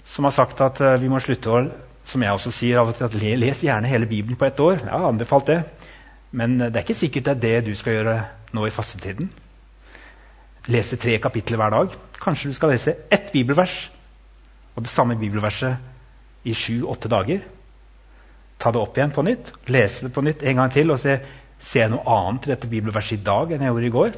som 0.04 0.28
har 0.28 0.34
sagt 0.36 0.60
at 0.60 0.82
uh, 0.84 0.98
vi 1.00 1.08
må 1.08 1.22
slutte 1.22 1.48
å 1.48 1.62
som 2.04 2.22
jeg 2.26 2.34
også 2.34 2.52
sier 2.52 2.80
av 2.80 2.90
og 2.90 2.98
til, 2.98 3.06
at 3.06 3.16
les 3.38 3.64
gjerne 3.64 3.88
hele 3.88 4.10
Bibelen 4.10 4.36
på 4.36 4.44
ett 4.50 4.60
år. 4.60 4.82
Jeg 4.82 4.90
har 4.90 5.08
anbefalt 5.08 5.48
det. 5.48 5.58
Men 6.32 6.60
uh, 6.60 6.66
det 6.66 6.76
er 6.76 6.84
ikke 6.84 6.98
sikkert 6.98 7.30
det 7.30 7.36
er 7.38 7.42
det 7.46 7.70
du 7.70 7.74
skal 7.78 7.96
gjøre 7.96 8.18
nå 8.52 8.66
i 8.68 8.74
fastetiden. 8.74 9.32
Lese 10.68 11.00
tre 11.00 11.16
kapitler 11.22 11.56
hver 11.56 11.76
dag. 11.78 11.98
Kanskje 12.20 12.52
du 12.52 12.60
skal 12.60 12.74
lese 12.74 12.98
ett 13.08 13.32
bibelvers 13.32 13.86
og 14.72 14.85
det 14.85 14.90
samme 14.92 15.18
bibelverset 15.20 16.48
i 16.48 16.54
sju-åtte 16.56 17.11
dager. 17.12 17.42
Ta 18.58 18.72
det 18.72 18.80
opp 18.80 18.98
igjen 18.98 19.14
på 19.14 19.24
nytt, 19.26 19.52
lese 19.72 20.06
det 20.06 20.14
på 20.14 20.24
nytt 20.24 20.44
en 20.46 20.61
gang 20.62 20.72
til 20.72 20.94
og 20.94 21.00
se 21.02 21.18
ser 21.62 21.85
jeg 21.85 21.92
noe 21.92 22.02
annet 22.11 22.46
i 22.46 22.52
dette 22.52 22.70
bibelverset 22.70 23.20
i 23.20 23.24
dag 23.26 23.52
enn 23.52 23.62
jeg 23.62 23.74
gjorde 23.74 23.88
i 23.88 23.96
går. 23.96 24.16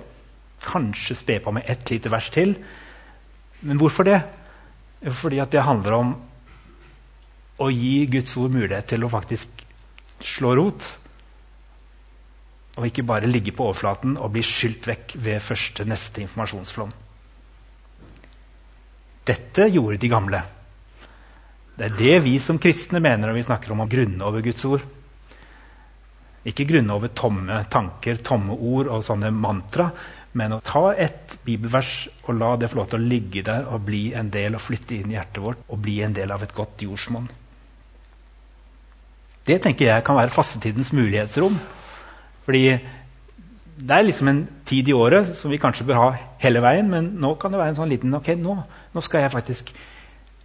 Kanskje 0.64 1.16
spe 1.18 1.38
på 1.44 1.52
med 1.52 1.68
ett 1.68 1.90
lite 1.92 2.12
vers 2.12 2.30
til. 2.32 2.54
Men 3.64 3.80
hvorfor 3.80 4.08
det? 4.08 4.22
Fordi 5.12 5.40
at 5.42 5.52
det 5.52 5.64
handler 5.66 5.98
om 5.98 6.14
å 7.60 7.70
gi 7.70 8.06
Guds 8.10 8.36
ord 8.40 8.54
mulighet 8.54 8.88
til 8.94 9.04
å 9.04 9.12
faktisk 9.12 9.64
slå 10.24 10.54
rot. 10.56 10.86
Og 12.80 12.88
ikke 12.88 13.04
bare 13.06 13.30
ligge 13.30 13.52
på 13.54 13.68
overflaten 13.68 14.16
og 14.16 14.32
bli 14.34 14.42
skylt 14.46 14.88
vekk 14.88 15.16
ved 15.20 15.44
første 15.44 15.84
neste 15.86 16.24
informasjonsflom. 16.24 16.92
Dette 19.24 19.68
gjorde 19.72 20.00
de 20.00 20.10
gamle. 20.12 20.42
Det 21.74 21.88
er 21.88 21.96
det 21.98 22.18
vi 22.26 22.36
som 22.42 22.60
kristne 22.62 23.00
mener 23.02 23.26
når 23.26 23.38
vi 23.38 23.46
snakker 23.46 23.72
om 23.74 23.82
å 23.82 23.88
grunne 23.90 24.26
over 24.26 24.44
Guds 24.44 24.64
ord. 24.68 24.84
Ikke 26.44 26.66
grunne 26.68 26.92
over 26.92 27.10
tomme 27.16 27.62
tanker, 27.72 28.20
tomme 28.22 28.54
ord 28.54 28.90
og 28.92 29.04
sånne 29.06 29.32
mantra, 29.32 29.88
men 30.36 30.52
å 30.52 30.60
ta 30.64 30.90
et 30.98 31.38
bibelvers 31.46 32.08
og 32.26 32.36
la 32.36 32.50
det 32.58 32.68
få 32.70 32.80
lov 32.80 32.90
til 32.90 33.00
å 33.00 33.08
ligge 33.08 33.44
der 33.46 33.68
og 33.70 33.86
bli 33.86 34.08
en 34.18 34.28
del 34.34 34.58
og 34.58 34.62
flytte 34.62 34.98
inn 34.98 35.12
i 35.12 35.16
hjertet 35.16 35.40
vårt 35.42 35.64
og 35.70 35.80
bli 35.82 36.00
en 36.04 36.14
del 36.14 36.34
av 36.34 36.42
et 36.44 36.54
godt 36.54 36.84
jordsmonn. 36.84 37.30
Det 39.44 39.60
tenker 39.62 39.90
jeg 39.90 40.04
kan 40.04 40.18
være 40.18 40.32
fastetidens 40.34 40.92
mulighetsrom. 40.96 41.56
Fordi 42.44 42.64
det 43.74 43.96
er 43.96 44.06
liksom 44.06 44.30
en 44.30 44.44
tid 44.68 44.88
i 44.88 44.94
året 44.94 45.34
som 45.38 45.50
vi 45.50 45.58
kanskje 45.58 45.86
bør 45.88 46.00
ha 46.00 46.08
hele 46.42 46.62
veien, 46.62 46.86
men 46.90 47.14
nå 47.20 47.34
kan 47.40 47.52
det 47.52 47.58
være 47.58 47.74
en 47.74 47.80
sånn 47.80 47.90
liten 47.90 48.14
ok, 48.14 48.34
nå 48.38 48.56
nå 48.94 49.02
skal 49.02 49.24
jeg 49.24 49.34
faktisk 49.34 49.72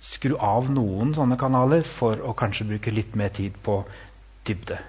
skru 0.02 0.34
av 0.42 0.70
noen 0.74 1.12
sånne 1.14 1.38
kanaler 1.40 1.84
for 1.86 2.22
å 2.26 2.34
kanskje 2.38 2.66
bruke 2.72 2.94
litt 2.94 3.14
mer 3.20 3.30
tid 3.36 3.58
på 3.62 3.82
dybde. 4.48 4.80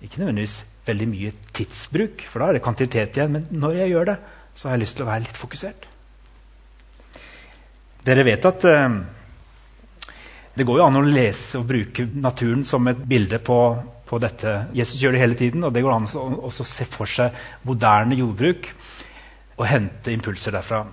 Ikke 0.00 0.22
nødvendigvis 0.22 0.62
veldig 0.88 1.08
mye 1.10 1.34
tidsbruk, 1.52 2.24
for 2.30 2.40
da 2.40 2.48
er 2.48 2.56
det 2.56 2.64
kvantitet 2.64 3.18
igjen. 3.18 3.34
Men 3.34 3.46
når 3.50 3.82
jeg 3.82 3.92
gjør 3.92 4.10
det, 4.12 4.16
så 4.54 4.68
har 4.68 4.76
jeg 4.76 4.84
lyst 4.84 4.96
til 4.96 5.04
å 5.04 5.10
være 5.10 5.24
litt 5.26 5.40
fokusert. 5.40 5.88
Dere 8.08 8.24
vet 8.24 8.48
at 8.48 8.64
eh, 8.70 8.98
det 10.56 10.66
går 10.66 10.80
jo 10.80 10.86
an 10.86 11.00
å 11.02 11.04
lese 11.04 11.60
og 11.60 11.68
bruke 11.68 12.06
naturen 12.14 12.64
som 12.66 12.88
et 12.88 13.02
bilde 13.10 13.42
på, 13.44 13.58
på 14.08 14.18
dette. 14.22 14.54
Jesus 14.76 15.00
gjør 15.02 15.16
det 15.16 15.22
hele 15.22 15.38
tiden, 15.38 15.64
og 15.64 15.74
det 15.74 15.82
går 15.84 15.94
an 15.94 16.08
å 16.08 16.50
se 16.50 16.86
for 16.88 17.08
seg 17.08 17.36
moderne 17.68 18.16
jordbruk 18.18 18.70
og 19.58 19.66
hente 19.68 20.14
impulser 20.14 20.54
derfra. 20.54 20.84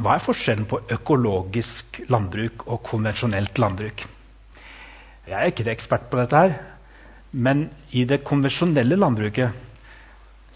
Hva 0.00 0.16
er 0.16 0.24
forskjellen 0.24 0.66
på 0.68 0.80
økologisk 0.96 2.00
landbruk 2.10 2.64
og 2.66 2.80
konvensjonelt 2.86 3.58
landbruk? 3.60 4.06
Jeg 5.28 5.36
er 5.36 5.50
ikke 5.52 5.68
ekspert 5.70 6.08
på 6.10 6.18
dette, 6.18 6.40
her, 6.40 6.56
men 7.30 7.68
i 7.94 8.06
det 8.08 8.24
konvensjonelle 8.26 8.96
landbruket 8.98 9.52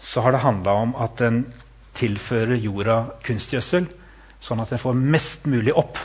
så 0.01 0.25
har 0.25 0.35
det 0.35 0.43
handla 0.43 0.73
om 0.81 0.95
at 0.99 1.21
en 1.23 1.45
tilfører 1.95 2.59
jorda 2.59 2.97
kunstgjødsel, 3.23 3.87
sånn 4.43 4.61
at 4.61 4.73
en 4.75 4.81
får 4.81 4.97
mest 4.99 5.47
mulig 5.47 5.73
opp 5.77 6.01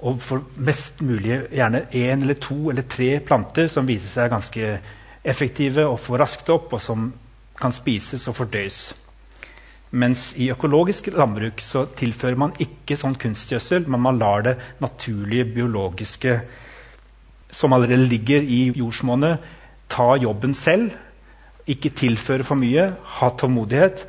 Og 0.00 0.20
for 0.24 0.46
mest 0.56 1.02
mulig 1.04 1.42
gjerne 1.52 1.84
én 1.92 2.22
eller 2.22 2.38
to 2.40 2.70
eller 2.70 2.86
tre 2.88 3.18
planter 3.20 3.68
som 3.68 3.88
viser 3.88 4.08
seg 4.08 4.32
ganske 4.32 4.72
effektive 5.24 5.84
og 5.84 6.00
får 6.00 6.22
raskt 6.22 6.48
opp, 6.52 6.72
og 6.72 6.80
som 6.80 7.10
kan 7.60 7.74
spises 7.76 8.24
og 8.30 8.38
fordøys. 8.38 8.80
Mens 9.90 10.30
i 10.38 10.48
økologisk 10.54 11.10
landbruk 11.12 11.60
så 11.66 11.84
tilfører 11.98 12.38
man 12.38 12.54
ikke 12.62 12.96
sånn 12.96 13.18
kunstgjødsel, 13.20 13.88
men 13.90 14.04
man 14.06 14.20
lar 14.22 14.46
det 14.46 14.56
naturlige, 14.80 15.48
biologiske 15.56 16.36
som 17.50 17.74
allerede 17.74 18.06
ligger 18.06 18.46
i 18.46 18.70
jordsmonnet, 18.78 19.42
ta 19.90 20.14
jobben 20.22 20.54
selv. 20.54 20.94
Ikke 21.66 21.90
tilføre 21.90 22.46
for 22.46 22.58
mye, 22.58 22.86
ha 23.18 23.30
tålmodighet 23.34 24.06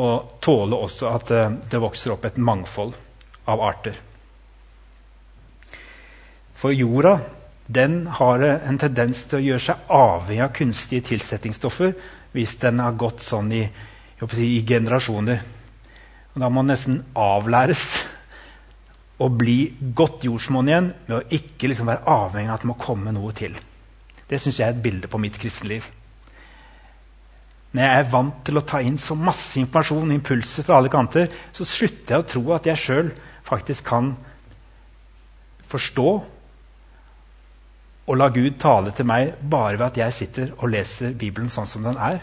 og 0.00 0.38
tåle 0.40 0.78
også 0.80 1.10
at 1.12 1.32
eh, 1.36 1.56
det 1.70 1.80
vokser 1.82 2.14
opp 2.14 2.24
et 2.24 2.40
mangfold 2.40 2.94
av 3.50 3.60
arter. 3.68 3.98
For 6.60 6.76
jorda 6.76 7.18
den 7.70 8.02
har 8.18 8.42
en 8.42 8.78
tendens 8.82 9.22
til 9.30 9.38
å 9.38 9.44
gjøre 9.44 9.62
seg 9.64 9.92
avhengig 9.94 10.42
av 10.44 10.54
kunstige 10.56 11.06
tilsettingsstoffer 11.06 11.92
hvis 12.34 12.56
den 12.60 12.82
har 12.82 12.98
gått 12.98 13.22
sånn 13.24 13.52
i, 13.54 13.62
si, 14.32 14.48
i 14.58 14.64
generasjoner. 14.66 15.40
Og 16.34 16.42
da 16.42 16.50
må 16.50 16.64
den 16.64 16.72
nesten 16.74 16.98
avlæres 17.18 17.84
å 19.20 19.28
bli 19.32 19.58
godt 19.96 20.24
jordsmonn 20.26 20.68
igjen 20.70 20.90
med 21.06 21.14
å 21.16 21.38
ikke 21.38 21.70
liksom 21.70 21.88
være 21.90 22.04
avhengig 22.10 22.50
av 22.50 22.58
at 22.58 22.64
det 22.64 22.70
må 22.72 22.76
komme 22.80 23.14
noe 23.14 23.32
til. 23.36 23.56
Det 24.28 24.38
syns 24.40 24.60
jeg 24.60 24.66
er 24.68 24.76
et 24.76 24.82
bilde 24.82 25.10
på 25.10 25.20
mitt 25.22 25.38
kristenliv. 25.40 25.86
Når 27.70 27.86
jeg 27.86 28.02
er 28.02 28.10
vant 28.10 28.42
til 28.46 28.58
å 28.58 28.64
ta 28.66 28.80
inn 28.82 28.98
så 28.98 29.14
masse 29.14 29.60
informasjon 29.60 30.08
og 30.08 30.16
impulser 30.16 30.66
fra 30.66 30.80
alle 30.80 30.90
kanter, 30.90 31.30
så 31.54 31.66
slutter 31.68 32.16
jeg 32.16 32.24
å 32.24 32.28
tro 32.34 32.44
at 32.56 32.66
jeg 32.66 32.82
sjøl 32.82 33.10
faktisk 33.46 33.86
kan 33.86 34.12
forstå 35.70 36.08
og 38.08 38.18
la 38.18 38.28
Gud 38.32 38.56
tale 38.58 38.92
til 38.96 39.06
meg 39.06 39.34
bare 39.40 39.78
ved 39.78 39.86
at 39.90 39.98
jeg 40.00 40.16
sitter 40.16 40.52
og 40.58 40.72
leser 40.72 41.12
Bibelen 41.18 41.50
sånn 41.52 41.68
som 41.68 41.84
den 41.86 41.98
er. 42.00 42.22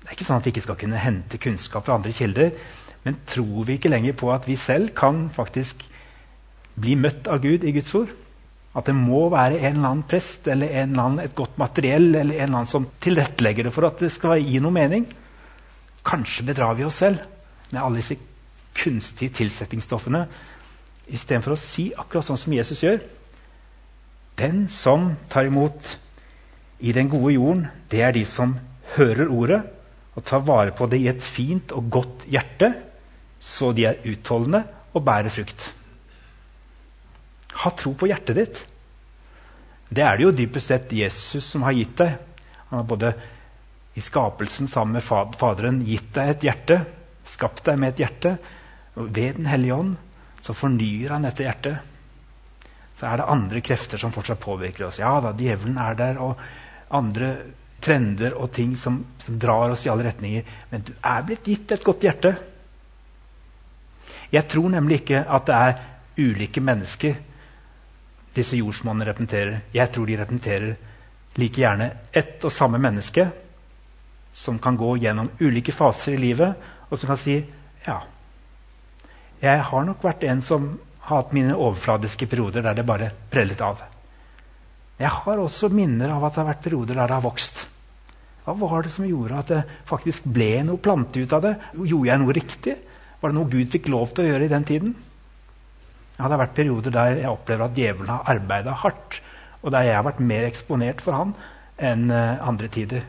Det 0.00 0.08
er 0.08 0.16
ikke 0.16 0.26
sånn 0.28 0.40
at 0.40 0.46
vi 0.46 0.52
ikke 0.54 0.64
skal 0.64 0.78
kunne 0.80 1.00
hente 1.02 1.40
kunnskap 1.42 1.86
fra 1.86 1.98
andre 1.98 2.14
kilder. 2.16 2.54
Men 3.04 3.20
tror 3.28 3.66
vi 3.68 3.76
ikke 3.76 3.92
lenger 3.92 4.16
på 4.16 4.30
at 4.32 4.48
vi 4.48 4.56
selv 4.60 4.94
kan 4.96 5.28
faktisk 5.32 5.84
bli 6.80 6.96
møtt 6.96 7.28
av 7.28 7.42
Gud 7.44 7.64
i 7.64 7.74
Guds 7.76 7.92
ord? 7.98 8.12
At 8.76 8.86
det 8.86 8.94
må 8.94 9.24
være 9.32 9.58
en 9.58 9.80
eller 9.80 9.88
annen 9.88 10.06
prest 10.08 10.46
eller 10.48 10.70
eller 10.70 11.02
annen, 11.02 11.22
et 11.24 11.34
godt 11.34 11.58
materiell 11.58 12.12
eller 12.14 12.36
en 12.36 12.44
eller 12.44 12.60
annen 12.60 12.70
som 12.70 12.86
tilrettelegger 13.02 13.66
det 13.66 13.74
for 13.74 13.88
at 13.88 14.00
det 14.00 14.12
skal 14.14 14.38
gi 14.38 14.60
noe 14.62 14.74
mening? 14.74 15.08
Kanskje 16.06 16.46
bedrar 16.48 16.76
vi 16.78 16.86
oss 16.86 17.00
selv 17.02 17.20
med 17.72 17.82
alle 17.82 18.00
disse 18.00 18.16
kunstige 18.80 19.34
tilsettingsstoffene 19.40 20.22
istedenfor 21.10 21.56
å 21.56 21.58
si 21.58 21.90
akkurat 21.98 22.24
sånn 22.24 22.38
som 22.38 22.54
Jesus 22.54 22.84
gjør. 22.84 23.00
Den 24.40 24.64
som 24.72 25.12
tar 25.28 25.48
imot 25.50 25.98
i 26.80 26.94
den 26.96 27.10
gode 27.12 27.34
jorden, 27.34 27.66
det 27.92 28.00
er 28.02 28.14
de 28.16 28.24
som 28.24 28.54
hører 28.96 29.28
ordet 29.28 29.60
og 30.16 30.24
tar 30.26 30.44
vare 30.46 30.72
på 30.76 30.88
det 30.90 31.00
i 31.02 31.10
et 31.10 31.22
fint 31.22 31.74
og 31.76 31.90
godt 31.92 32.24
hjerte, 32.30 32.72
så 33.40 33.70
de 33.76 33.86
er 33.88 34.00
utholdende 34.08 34.62
og 34.96 35.04
bærer 35.04 35.32
frukt. 35.32 35.68
Ha 37.60 37.72
tro 37.76 37.92
på 37.98 38.08
hjertet 38.08 38.38
ditt. 38.38 38.62
Det 39.90 40.04
er 40.06 40.16
det 40.16 40.26
jo 40.26 40.32
dypest 40.38 40.70
sett 40.70 40.92
Jesus 40.94 41.46
som 41.50 41.66
har 41.66 41.76
gitt 41.76 41.96
deg. 42.00 42.16
Han 42.70 42.80
har 42.80 42.88
både 42.88 43.12
i 43.98 44.02
skapelsen 44.04 44.70
sammen 44.70 44.96
med 44.96 45.04
Faderen 45.04 45.82
gitt 45.84 46.12
deg 46.16 46.34
et 46.34 46.48
hjerte, 46.48 46.80
skapt 47.26 47.64
deg 47.66 47.80
med 47.80 47.94
et 47.94 48.04
hjerte. 48.06 48.36
Og 48.96 49.10
ved 49.10 49.40
Den 49.40 49.50
hellige 49.50 49.76
ånd 49.76 49.96
så 50.40 50.56
fornyer 50.56 51.16
han 51.16 51.26
dette 51.26 51.44
hjertet 51.44 51.89
så 53.00 53.08
er 53.08 53.16
det 53.16 53.30
andre 53.32 53.62
krefter 53.64 54.00
som 54.00 54.12
fortsatt 54.12 54.42
påvirker 54.42 54.90
oss. 54.90 54.98
Ja 55.00 55.14
da, 55.24 55.32
djevelen 55.32 55.78
er 55.80 55.94
der, 55.96 56.18
og 56.20 56.36
andre 56.92 57.30
trender 57.80 58.34
og 58.36 58.50
ting 58.52 58.74
som, 58.76 58.98
som 59.18 59.38
drar 59.40 59.72
oss 59.72 59.86
i 59.86 59.90
alle 59.92 60.04
retninger. 60.04 60.44
Men 60.68 60.84
du 60.84 60.92
er 61.00 61.24
blitt 61.24 61.48
gitt 61.48 61.72
et 61.72 61.86
godt 61.86 62.04
hjerte. 62.04 62.34
Jeg 64.30 64.46
tror 64.52 64.68
nemlig 64.74 65.00
ikke 65.00 65.22
at 65.24 65.48
det 65.48 65.56
er 65.56 65.80
ulike 66.20 66.60
mennesker 66.60 67.16
disse 68.36 68.60
jordsmonnene 68.60 69.08
representerer. 69.08 69.62
Jeg 69.72 69.94
tror 69.94 70.06
de 70.06 70.20
representerer 70.20 70.76
like 71.40 71.62
gjerne 71.64 71.88
ett 72.12 72.44
og 72.44 72.52
samme 72.52 72.78
menneske 72.82 73.30
som 74.36 74.60
kan 74.60 74.76
gå 74.76 74.92
gjennom 75.00 75.32
ulike 75.40 75.72
faser 75.72 76.18
i 76.18 76.20
livet, 76.20 76.68
og 76.90 77.00
som 77.00 77.14
kan 77.14 77.18
si 77.18 77.40
ja, 77.86 77.96
jeg 79.40 79.64
har 79.72 79.88
nok 79.88 80.04
vært 80.04 80.28
en 80.28 80.44
som 80.44 80.74
hatt 81.18 81.34
mine 81.36 81.56
overfladiske 81.56 82.28
perioder 82.30 82.64
der 82.64 82.78
det 82.78 82.86
bare 82.86 83.10
prellet 83.32 83.60
av. 83.64 83.82
Jeg 85.00 85.10
har 85.16 85.40
også 85.40 85.70
minner 85.72 86.12
av 86.12 86.24
at 86.26 86.34
det 86.34 86.42
har 86.42 86.50
vært 86.52 86.64
perioder 86.64 86.98
der 86.98 87.08
det 87.08 87.16
har 87.16 87.24
vokst. 87.24 87.66
Hva 88.44 88.54
var 88.60 88.84
det 88.84 88.92
som 88.94 89.06
gjorde 89.08 89.38
at 89.38 89.52
det 89.52 89.60
faktisk 89.88 90.26
ble 90.28 90.52
noe 90.66 90.80
plante 90.82 91.20
ut 91.20 91.32
av 91.36 91.44
det? 91.44 91.54
Gjorde 91.76 92.10
jeg 92.10 92.22
noe 92.22 92.36
riktig? 92.36 92.74
Var 93.20 93.32
det 93.32 93.36
noe 93.36 93.52
Gud 93.52 93.72
fikk 93.72 93.88
lov 93.92 94.12
til 94.14 94.26
å 94.26 94.32
gjøre 94.32 94.48
i 94.48 94.52
den 94.52 94.66
tiden? 94.68 94.94
Ja, 96.16 96.26
det 96.26 96.34
har 96.34 96.42
vært 96.42 96.56
perioder 96.56 96.92
der 96.92 97.20
jeg 97.20 97.32
opplever 97.32 97.68
at 97.68 97.78
djevelen 97.78 98.12
har 98.12 98.28
arbeida 98.28 98.74
hardt, 98.82 99.20
og 99.60 99.72
der 99.72 99.86
jeg 99.88 99.96
har 99.96 100.04
vært 100.08 100.20
mer 100.24 100.48
eksponert 100.48 101.00
for 101.04 101.16
han 101.16 101.32
enn 101.80 102.10
uh, 102.12 102.40
andre 102.44 102.68
tider. 102.72 103.06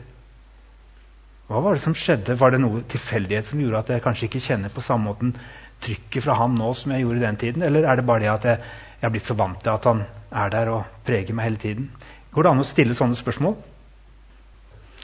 Hva 1.48 1.60
var 1.60 1.76
det 1.76 1.84
som 1.84 1.96
skjedde? 1.96 2.38
Var 2.40 2.54
det 2.54 2.62
noe 2.62 2.80
tilfeldighet 2.88 3.50
som 3.50 3.60
gjorde 3.60 3.82
at 3.82 3.92
jeg 3.92 4.04
kanskje 4.04 4.28
ikke 4.30 4.40
kjenner 4.46 4.72
på 4.72 4.84
samme 4.84 5.10
måten 5.10 5.34
trykket 5.82 6.24
fra 6.24 6.38
han 6.40 6.54
nå 6.58 6.70
som 6.78 6.94
jeg 6.94 7.04
gjorde 7.04 7.24
den 7.24 7.40
tiden? 7.40 7.66
Eller 7.66 7.86
er 7.88 7.98
det 7.98 8.06
bare 8.08 8.24
det 8.24 8.30
at 8.32 8.48
jeg, 8.48 8.70
jeg 9.00 9.08
er 9.08 9.14
blitt 9.14 9.28
så 9.28 9.36
vant 9.38 9.60
til 9.62 9.74
at 9.74 9.88
han 9.90 10.04
er 10.30 10.54
der 10.54 10.72
og 10.72 11.02
preger 11.06 11.36
meg 11.36 11.50
hele 11.50 11.62
tiden? 11.62 11.90
Går 12.32 12.46
det 12.46 12.52
an 12.52 12.64
å 12.64 12.66
stille 12.66 12.96
sånne 12.96 13.18
spørsmål 13.18 13.58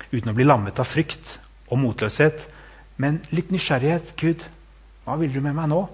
uten 0.09 0.31
å 0.31 0.37
bli 0.37 0.47
lammet 0.47 0.79
av 0.81 0.89
frykt 0.89 1.37
og 1.69 1.83
motløshet? 1.83 2.47
Men 2.99 3.21
litt 3.35 3.53
nysgjerrighet. 3.55 4.15
Gud, 4.19 4.43
hva 5.05 5.19
vil 5.21 5.35
du 5.35 5.43
med 5.45 5.55
meg 5.59 5.71
nå? 5.71 5.85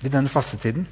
I 0.00 0.12
denne 0.12 0.32
fastetiden? 0.32 0.86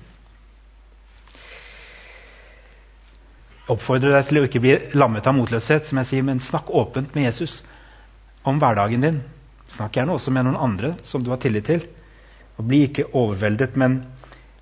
oppfordrer 3.72 4.16
deg 4.16 4.28
til 4.28 4.40
å 4.40 4.46
ikke 4.46 4.62
bli 4.64 4.74
lammet 4.96 5.26
av 5.28 5.36
motløshet, 5.36 5.88
som 5.88 6.00
jeg 6.00 6.10
sier, 6.10 6.24
men 6.24 6.40
snakk 6.40 6.70
åpent 6.72 7.14
med 7.16 7.28
Jesus 7.28 7.60
om 8.48 8.60
hverdagen 8.60 9.04
din. 9.04 9.20
Snakk 9.68 9.98
gjerne 9.98 10.14
også 10.16 10.32
med 10.32 10.46
noen 10.48 10.60
andre 10.68 10.94
som 11.04 11.24
du 11.24 11.30
har 11.32 11.40
tillit 11.42 11.68
til. 11.68 11.84
Og 12.58 12.66
bli 12.66 12.82
ikke 12.88 13.10
overveldet, 13.16 13.76
men 13.78 14.00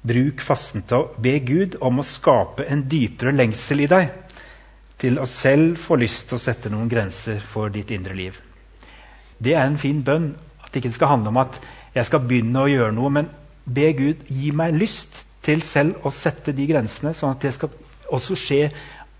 bruk 0.06 0.42
fasten 0.44 0.84
til 0.86 1.02
å 1.02 1.22
be 1.22 1.38
Gud 1.44 1.78
om 1.84 2.00
å 2.00 2.06
skape 2.06 2.66
en 2.70 2.84
dypere 2.88 3.34
lengsel 3.34 3.82
i 3.82 3.90
deg 3.90 4.12
til 5.00 5.18
å 5.20 5.26
selv 5.28 5.76
få 5.80 5.98
lyst 6.00 6.28
til 6.28 6.38
å 6.38 6.42
sette 6.42 6.70
noen 6.72 6.88
grenser 6.88 7.40
for 7.44 7.72
ditt 7.72 7.90
indre 7.92 8.16
liv. 8.16 8.36
Det 9.38 9.52
er 9.54 9.66
en 9.66 9.80
fin 9.80 10.00
bønn. 10.04 10.30
At 10.62 10.72
det 10.72 10.82
ikke 10.82 10.96
skal 10.96 11.12
handle 11.14 11.32
om 11.32 11.40
at 11.42 11.58
jeg 11.94 12.08
skal 12.08 12.24
begynne 12.24 12.64
å 12.64 12.70
gjøre 12.70 12.94
noe, 12.96 13.10
men 13.12 13.28
be 13.64 13.90
Gud 13.96 14.24
gi 14.28 14.52
meg 14.56 14.76
lyst 14.76 15.24
til 15.46 15.62
selv 15.62 16.06
å 16.06 16.12
sette 16.14 16.54
de 16.56 16.66
grensene, 16.68 17.14
sånn 17.14 17.36
at 17.36 17.44
det 17.44 17.52
skal 17.54 17.72
også 18.12 18.36
skje 18.38 18.62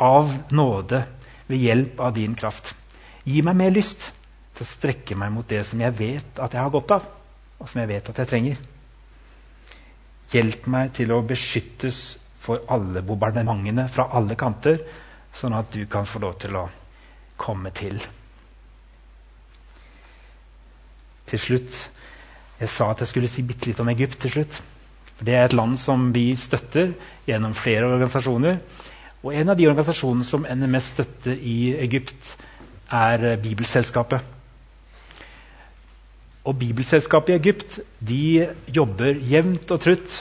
av 0.02 0.32
nåde 0.54 1.04
ved 1.46 1.62
hjelp 1.62 2.00
av 2.02 2.16
din 2.16 2.34
kraft. 2.38 2.72
Gi 3.26 3.42
meg 3.46 3.58
mer 3.58 3.74
lyst 3.74 4.10
til 4.56 4.64
å 4.64 4.70
strekke 4.70 5.16
meg 5.18 5.32
mot 5.34 5.46
det 5.48 5.62
som 5.68 5.80
jeg 5.80 5.94
vet 5.98 6.42
at 6.42 6.56
jeg 6.56 6.62
har 6.62 6.74
godt 6.74 6.96
av 6.96 7.06
og 7.58 7.68
som 7.68 7.80
jeg 7.80 7.90
vet 7.90 8.10
at 8.12 8.20
jeg 8.22 8.30
trenger. 8.30 8.62
Hjelp 10.32 10.66
meg 10.72 10.92
til 10.96 11.12
å 11.14 11.22
beskyttes 11.26 12.00
for 12.46 12.62
alle 12.72 13.02
bombardementene 13.06 13.86
fra 13.90 14.08
alle 14.18 14.36
kanter, 14.38 14.80
sånn 15.36 15.54
at 15.56 15.70
du 15.74 15.84
kan 15.90 16.06
få 16.08 16.22
lov 16.22 16.36
til 16.42 16.56
å 16.58 16.66
komme 17.40 17.72
til. 17.76 18.00
Til 21.26 21.42
slutt 21.42 21.84
Jeg 22.56 22.70
sa 22.72 22.86
at 22.88 23.02
jeg 23.02 23.10
skulle 23.10 23.28
si 23.28 23.42
bitte 23.44 23.66
litt 23.68 23.80
om 23.82 23.88
Egypt 23.92 24.16
til 24.22 24.30
slutt. 24.32 24.62
For 25.18 25.26
Det 25.28 25.34
er 25.36 25.44
et 25.44 25.52
land 25.52 25.74
som 25.76 26.06
vi 26.14 26.30
støtter 26.40 26.94
gjennom 27.28 27.52
flere 27.52 27.84
organisasjoner. 27.84 28.56
Og 29.20 29.34
en 29.34 29.52
av 29.52 29.58
de 29.58 29.66
organisasjonene 29.68 30.24
som 30.24 30.46
NMS 30.48 30.88
støtter 30.94 31.36
i 31.36 31.74
Egypt, 31.84 32.30
er 32.88 33.36
Bibelselskapet. 33.42 34.35
Og 36.46 36.54
Bibelselskapet 36.60 37.34
i 37.34 37.38
Egypt 37.40 37.78
de 37.98 38.46
jobber 38.70 39.18
jevnt 39.26 39.70
og 39.74 39.82
trutt 39.82 40.20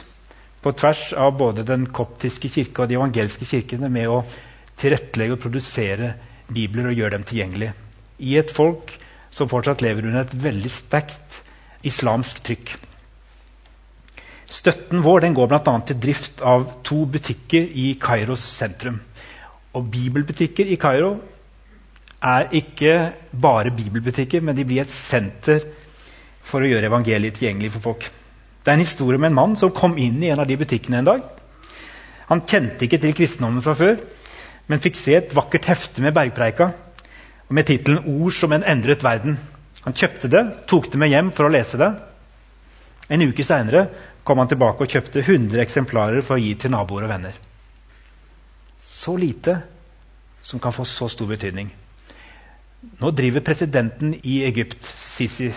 på 0.66 0.74
tvers 0.74 1.12
av 1.14 1.36
både 1.38 1.66
den 1.68 1.86
koptiske 1.94 2.50
kirke 2.50 2.82
og 2.82 2.90
de 2.90 2.98
evangelske 2.98 3.46
kirkene 3.46 3.92
med 3.94 4.10
å 4.10 4.24
tilrettelegge 4.82 5.38
og 5.38 5.44
produsere 5.44 6.16
bibler 6.50 6.90
og 6.90 6.98
gjøre 6.98 7.18
dem 7.18 7.28
tilgjengelige. 7.30 7.76
I 8.26 8.38
et 8.42 8.54
folk 8.54 8.96
som 9.30 9.52
fortsatt 9.52 9.84
lever 9.86 10.08
under 10.10 10.26
et 10.26 10.36
veldig 10.42 10.72
sterkt 10.74 11.42
islamsk 11.86 12.42
trykk. 12.48 12.74
Støtten 14.56 15.04
vår 15.06 15.26
den 15.26 15.38
går 15.38 15.50
bl.a. 15.52 15.78
til 15.86 16.02
drift 16.02 16.42
av 16.46 16.66
to 16.88 17.04
butikker 17.12 17.66
i 17.66 17.92
Kairos 18.02 18.44
sentrum. 18.56 19.02
Og 19.76 19.90
Bibelbutikker 19.92 20.70
i 20.72 20.78
Kairo 20.80 21.18
er 22.26 22.48
ikke 22.56 22.94
bare 23.30 23.74
bibelbutikker, 23.76 24.42
men 24.42 24.56
de 24.58 24.66
blir 24.66 24.86
et 24.86 24.94
senter 24.94 25.66
for 26.46 26.62
å 26.62 26.70
gjøre 26.70 26.90
evangeliet 26.90 27.40
tilgjengelig 27.40 27.74
for 27.76 27.90
folk. 27.90 28.06
Det 28.62 28.72
er 28.72 28.78
en 28.78 28.86
historie 28.86 29.20
om 29.20 29.28
en 29.28 29.38
mann 29.38 29.56
som 29.60 29.74
kom 29.74 29.98
inn 30.02 30.22
i 30.24 30.32
en 30.34 30.42
av 30.42 30.48
de 30.50 30.58
butikkene 30.58 31.02
en 31.02 31.10
dag. 31.10 31.26
Han 32.30 32.46
kjente 32.50 32.86
ikke 32.86 33.02
til 33.02 33.14
kristendommen 33.18 33.66
fra 33.66 33.76
før, 33.78 34.00
men 34.70 34.82
fikk 34.82 34.98
se 34.98 35.18
et 35.20 35.36
vakkert 35.38 35.68
hefte 35.70 36.02
med 36.02 36.16
bergpreika 36.16 36.72
med 37.50 37.68
tittelen 37.68 38.02
'Ord 38.02 38.34
som 38.34 38.54
en 38.54 38.64
endret 38.64 39.04
verden'. 39.04 39.38
Han 39.86 39.94
kjøpte 39.94 40.30
det, 40.30 40.44
tok 40.68 40.92
det 40.92 40.98
med 40.98 41.10
hjem 41.10 41.32
for 41.32 41.46
å 41.46 41.54
lese 41.54 41.78
det. 41.78 41.92
En 43.10 43.22
uke 43.22 43.44
seinere 43.46 43.90
kom 44.24 44.42
han 44.42 44.50
tilbake 44.50 44.82
og 44.82 44.90
kjøpte 44.90 45.22
100 45.22 45.62
eksemplarer 45.62 46.22
for 46.26 46.36
å 46.36 46.42
gi 46.42 46.56
til 46.56 46.74
naboer 46.74 47.06
og 47.06 47.10
venner. 47.10 47.34
Så 48.82 49.14
lite 49.18 49.62
som 50.42 50.60
kan 50.60 50.74
få 50.74 50.86
så 50.86 51.08
stor 51.10 51.30
betydning. 51.30 51.70
Nå 53.02 53.12
driver 53.12 53.46
presidenten 53.46 54.16
i 54.24 54.44
Egypt, 54.46 54.82
Sisi, 54.82 55.52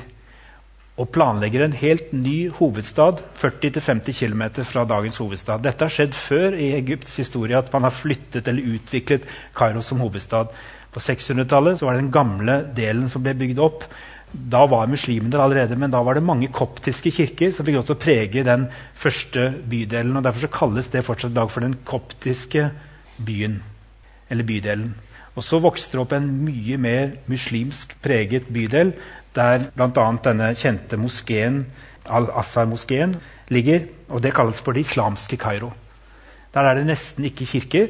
og 0.98 1.12
planlegger 1.14 1.62
en 1.62 1.76
helt 1.78 2.10
ny 2.12 2.48
hovedstad 2.58 3.20
40-50 3.38 4.16
km 4.18 4.42
fra 4.66 4.82
dagens 4.88 5.20
hovedstad. 5.22 5.62
Dette 5.62 5.86
har 5.86 5.94
skjedd 5.94 6.16
før 6.18 6.56
i 6.58 6.72
Egypts 6.80 7.14
historie 7.20 7.58
at 7.58 7.70
man 7.72 7.86
har 7.86 7.94
flyttet 7.94 8.50
eller 8.50 8.74
utviklet 8.74 9.28
Kairo 9.56 9.82
som 9.84 10.02
hovedstad. 10.02 10.50
På 10.90 11.02
600-tallet 11.02 11.84
var 11.84 11.94
det 11.94 12.02
den 12.02 12.14
gamle 12.14 12.60
delen 12.74 13.06
som 13.10 13.22
ble 13.22 13.36
bygd 13.38 13.62
opp. 13.62 13.86
Da 14.28 14.64
var 14.68 14.90
muslimene 14.90 15.30
der 15.32 15.44
allerede, 15.44 15.78
men 15.78 15.92
da 15.94 16.02
var 16.04 16.18
det 16.18 16.26
mange 16.26 16.50
koptiske 16.52 17.12
kirker 17.14 17.54
som 17.54 17.64
fikk 17.64 17.78
lov 17.78 17.86
til 17.88 17.96
å 17.96 18.02
prege 18.02 18.44
den 18.44 18.66
første 18.98 19.52
bydelen. 19.70 20.18
og 20.18 20.26
Derfor 20.26 20.50
kalles 20.52 20.90
det 20.92 21.06
fortsatt 21.06 21.32
i 21.32 21.38
dag 21.38 21.52
for 21.52 21.64
den 21.64 21.78
koptiske 21.88 22.70
byen, 23.22 23.62
eller 24.28 24.44
bydelen. 24.44 24.96
Og 25.38 25.44
Så 25.46 25.60
vokste 25.62 25.94
det 25.94 26.02
opp 26.02 26.12
en 26.16 26.26
mye 26.44 26.76
mer 26.82 27.12
muslimsk 27.30 27.94
preget 28.02 28.50
bydel 28.50 28.90
der 29.36 29.68
bl.a. 29.74 30.06
denne 30.24 30.54
kjente 30.58 30.98
moskeen, 31.00 31.66
Al-Assar-moskeen 32.08 33.16
ligger. 33.52 33.86
og 34.08 34.22
Det 34.22 34.34
kalles 34.34 34.60
for 34.64 34.72
det 34.72 34.86
islamske 34.86 35.36
Kairo. 35.36 35.72
Der 36.54 36.64
er 36.64 36.74
det 36.74 36.86
nesten 36.88 37.24
ikke 37.28 37.46
kirker, 37.46 37.88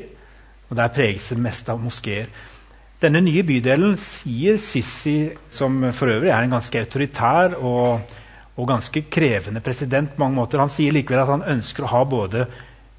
og 0.68 0.76
der 0.76 0.88
preges 0.92 1.28
det 1.28 1.38
mest 1.38 1.68
av 1.68 1.80
moskeer. 1.80 2.26
Denne 2.98 3.20
nye 3.22 3.44
bydelen 3.46 3.94
sier 4.02 4.56
Sissi, 4.58 5.30
som 5.54 5.92
for 5.94 6.10
øvrig 6.10 6.32
er 6.34 6.42
en 6.42 6.56
ganske 6.56 6.80
autoritær 6.82 7.54
og, 7.62 8.00
og 8.56 8.66
ganske 8.66 9.04
krevende 9.06 9.62
president 9.62 10.16
på 10.16 10.24
mange 10.24 10.34
måter, 10.40 10.58
han 10.58 10.72
sier 10.74 10.92
likevel 10.92 11.22
at 11.22 11.30
han 11.30 11.46
ønsker 11.54 11.86
å 11.86 11.92
ha 11.92 12.02
både 12.10 12.48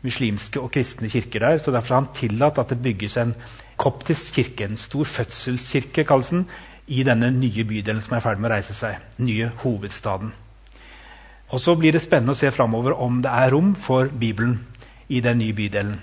muslimske 0.08 0.62
og 0.62 0.72
kristne 0.72 1.12
kirker 1.12 1.44
der. 1.44 1.58
så 1.60 1.72
Derfor 1.76 1.96
har 1.96 2.02
han 2.06 2.14
tillatt 2.16 2.62
at 2.64 2.72
det 2.72 2.82
bygges 2.82 3.18
en 3.20 3.36
koptisk 3.80 4.40
kirke, 4.40 4.66
en 4.66 4.80
stor 4.80 5.04
fødselskirke, 5.04 6.08
kalles 6.08 6.32
den, 6.32 6.48
i 6.90 7.04
denne 7.06 7.30
nye 7.32 7.64
bydelen 7.70 8.02
som 8.02 8.16
er 8.16 8.22
i 8.22 8.26
ferd 8.26 8.42
med 8.42 8.50
å 8.50 8.54
reise 8.56 8.74
seg. 8.74 8.98
nye 9.18 9.52
hovedstaden. 9.64 10.32
Og 11.50 11.60
Så 11.60 11.76
blir 11.76 11.92
det 11.92 12.02
spennende 12.02 12.34
å 12.34 12.38
se 12.38 12.52
framover 12.52 12.94
om 12.94 13.22
det 13.22 13.32
er 13.32 13.52
rom 13.52 13.76
for 13.76 14.08
Bibelen 14.08 14.60
i 15.10 15.22
den 15.22 15.38
nye 15.38 15.54
bydelen. 15.54 16.00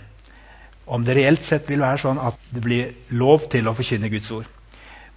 Om 0.86 1.04
det 1.04 1.16
reelt 1.16 1.42
sett 1.42 1.68
vil 1.70 1.80
være 1.80 1.98
sånn 1.98 2.18
at 2.18 2.38
det 2.50 2.62
blir 2.62 2.92
lov 3.10 3.48
til 3.50 3.68
å 3.68 3.74
forkynne 3.74 4.10
Guds 4.10 4.30
ord. 4.30 4.46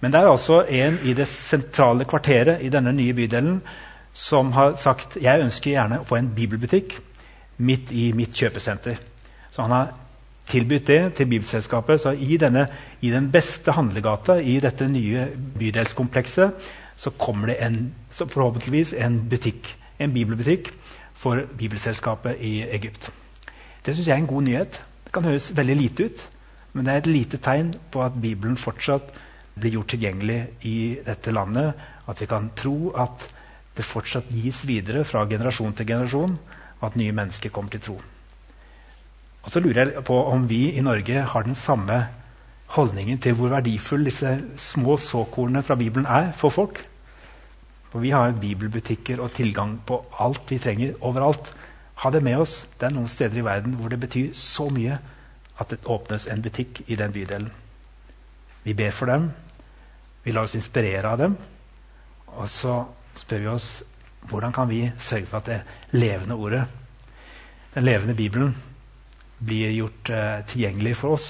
Men 0.00 0.12
det 0.12 0.20
er 0.20 0.30
altså 0.30 0.62
en 0.64 0.98
i 1.04 1.14
det 1.14 1.28
sentrale 1.28 2.04
kvarteret 2.04 2.62
i 2.62 2.70
denne 2.72 2.92
nye 2.92 3.14
bydelen 3.14 3.60
som 4.12 4.52
har 4.52 4.74
sagt 4.80 5.18
jeg 5.20 5.42
ønsker 5.44 5.70
gjerne 5.70 6.00
å 6.00 6.06
få 6.06 6.16
en 6.18 6.30
bibelbutikk 6.34 6.96
midt 7.58 7.92
i 7.92 8.10
mitt 8.16 8.34
kjøpesenter. 8.34 8.96
Så 9.50 9.62
han 9.62 9.74
har 9.74 9.92
tilbudt 10.50 10.86
det 10.90 11.00
til 11.18 11.28
Bibelselskapet. 11.30 12.00
Så 12.00 12.10
i, 12.10 12.36
denne, 12.40 12.66
i 13.00 13.10
den 13.10 13.30
beste 13.32 13.72
handlegata 13.76 14.40
i 14.42 14.58
dette 14.62 14.88
nye 14.90 15.28
bydelskomplekset 15.58 16.70
så 17.00 17.10
kommer 17.16 17.52
det 17.52 17.56
en, 17.64 17.78
så 18.10 18.26
forhåpentligvis 18.28 18.92
en 18.98 19.22
butikk, 19.30 19.76
en 19.98 20.12
bibelbutikk 20.12 20.68
for 21.16 21.46
Bibelselskapet 21.58 22.36
i 22.44 22.60
Egypt. 22.68 23.10
Det 23.86 23.94
syns 23.94 24.08
jeg 24.08 24.14
er 24.14 24.22
en 24.22 24.28
god 24.28 24.42
nyhet. 24.42 24.82
Det 25.04 25.12
kan 25.14 25.24
høres 25.24 25.50
veldig 25.56 25.76
lite 25.76 26.04
ut, 26.04 26.28
men 26.72 26.86
det 26.86 26.92
er 26.92 27.02
et 27.02 27.10
lite 27.10 27.40
tegn 27.42 27.72
på 27.90 28.04
at 28.04 28.20
Bibelen 28.20 28.56
fortsatt 28.60 29.14
blir 29.56 29.78
gjort 29.78 29.94
tilgjengelig 29.94 30.40
i 30.68 30.76
dette 31.06 31.32
landet. 31.32 31.72
At 32.08 32.20
vi 32.20 32.28
kan 32.28 32.52
tro 32.56 32.92
at 32.92 33.26
det 33.76 33.86
fortsatt 33.86 34.28
gis 34.34 34.60
videre 34.68 35.04
fra 35.08 35.24
generasjon 35.28 35.72
til 35.76 35.88
generasjon, 35.88 36.38
og 36.80 36.86
at 36.88 36.96
nye 37.00 37.16
mennesker 37.16 37.52
kommer 37.52 37.72
til 37.72 37.80
tro. 37.80 38.00
Og 39.42 39.50
så 39.50 39.60
lurer 39.60 39.94
jeg 39.94 40.04
på 40.04 40.16
om 40.32 40.48
vi 40.48 40.70
i 40.76 40.84
Norge 40.84 41.22
har 41.32 41.46
den 41.46 41.54
samme 41.54 42.02
holdningen 42.76 43.18
til 43.18 43.34
hvor 43.34 43.50
verdifulle 43.50 44.06
disse 44.10 44.36
små 44.56 44.96
såkornene 45.00 45.62
fra 45.66 45.74
Bibelen 45.74 46.06
er 46.06 46.32
for 46.36 46.54
folk. 46.54 46.82
For 47.90 47.98
vi 48.04 48.12
har 48.14 48.36
bibelbutikker 48.40 49.20
og 49.20 49.32
tilgang 49.34 49.80
på 49.86 50.04
alt 50.20 50.50
vi 50.50 50.58
trenger 50.58 50.94
overalt. 51.00 51.50
Ha 52.04 52.10
det 52.10 52.22
med 52.22 52.38
oss. 52.38 52.66
Det 52.78 52.86
er 52.86 52.94
noen 52.94 53.10
steder 53.10 53.40
i 53.40 53.44
verden 53.44 53.74
hvor 53.74 53.90
det 53.90 54.00
betyr 54.00 54.30
så 54.36 54.68
mye 54.70 55.00
at 55.60 55.72
det 55.72 55.82
åpnes 55.90 56.28
en 56.30 56.42
butikk 56.42 56.84
i 56.86 56.96
den 56.96 57.12
bydelen. 57.12 57.50
Vi 58.64 58.74
ber 58.74 58.94
for 58.94 59.10
dem. 59.10 59.30
Vi 60.24 60.32
lar 60.32 60.46
oss 60.46 60.54
inspirere 60.54 61.08
av 61.08 61.18
dem. 61.18 61.36
Og 62.36 62.48
så 62.48 62.84
spør 63.18 63.42
vi 63.42 63.50
oss 63.50 63.70
hvordan 64.30 64.52
kan 64.52 64.68
vi 64.68 64.84
sørge 65.00 65.26
for 65.26 65.40
at 65.40 65.46
det 65.48 65.60
levende 65.96 66.36
ordet, 66.36 66.64
den 67.74 67.84
levende 67.84 68.14
Bibelen, 68.14 68.54
blir 69.46 69.70
gjort 69.70 70.10
eh, 70.10 70.44
tilgjengelig 70.46 70.96
for 71.00 71.16
oss 71.16 71.28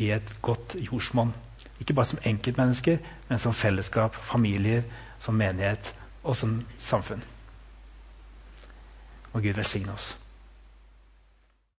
i 0.00 0.10
et 0.10 0.34
godt 0.42 0.76
jordsmonn. 0.80 1.34
Ikke 1.80 1.94
bare 1.94 2.10
som 2.14 2.22
enkeltmennesker, 2.24 2.98
men 3.28 3.38
som 3.38 3.54
fellesskap, 3.54 4.14
familier, 4.14 4.82
som 5.18 5.34
menighet 5.34 5.94
og 6.22 6.36
som 6.36 6.62
samfunn. 6.78 7.22
Og 9.32 9.42
Gud 9.42 9.52
velsigne 9.58 9.92
oss. 9.92 10.14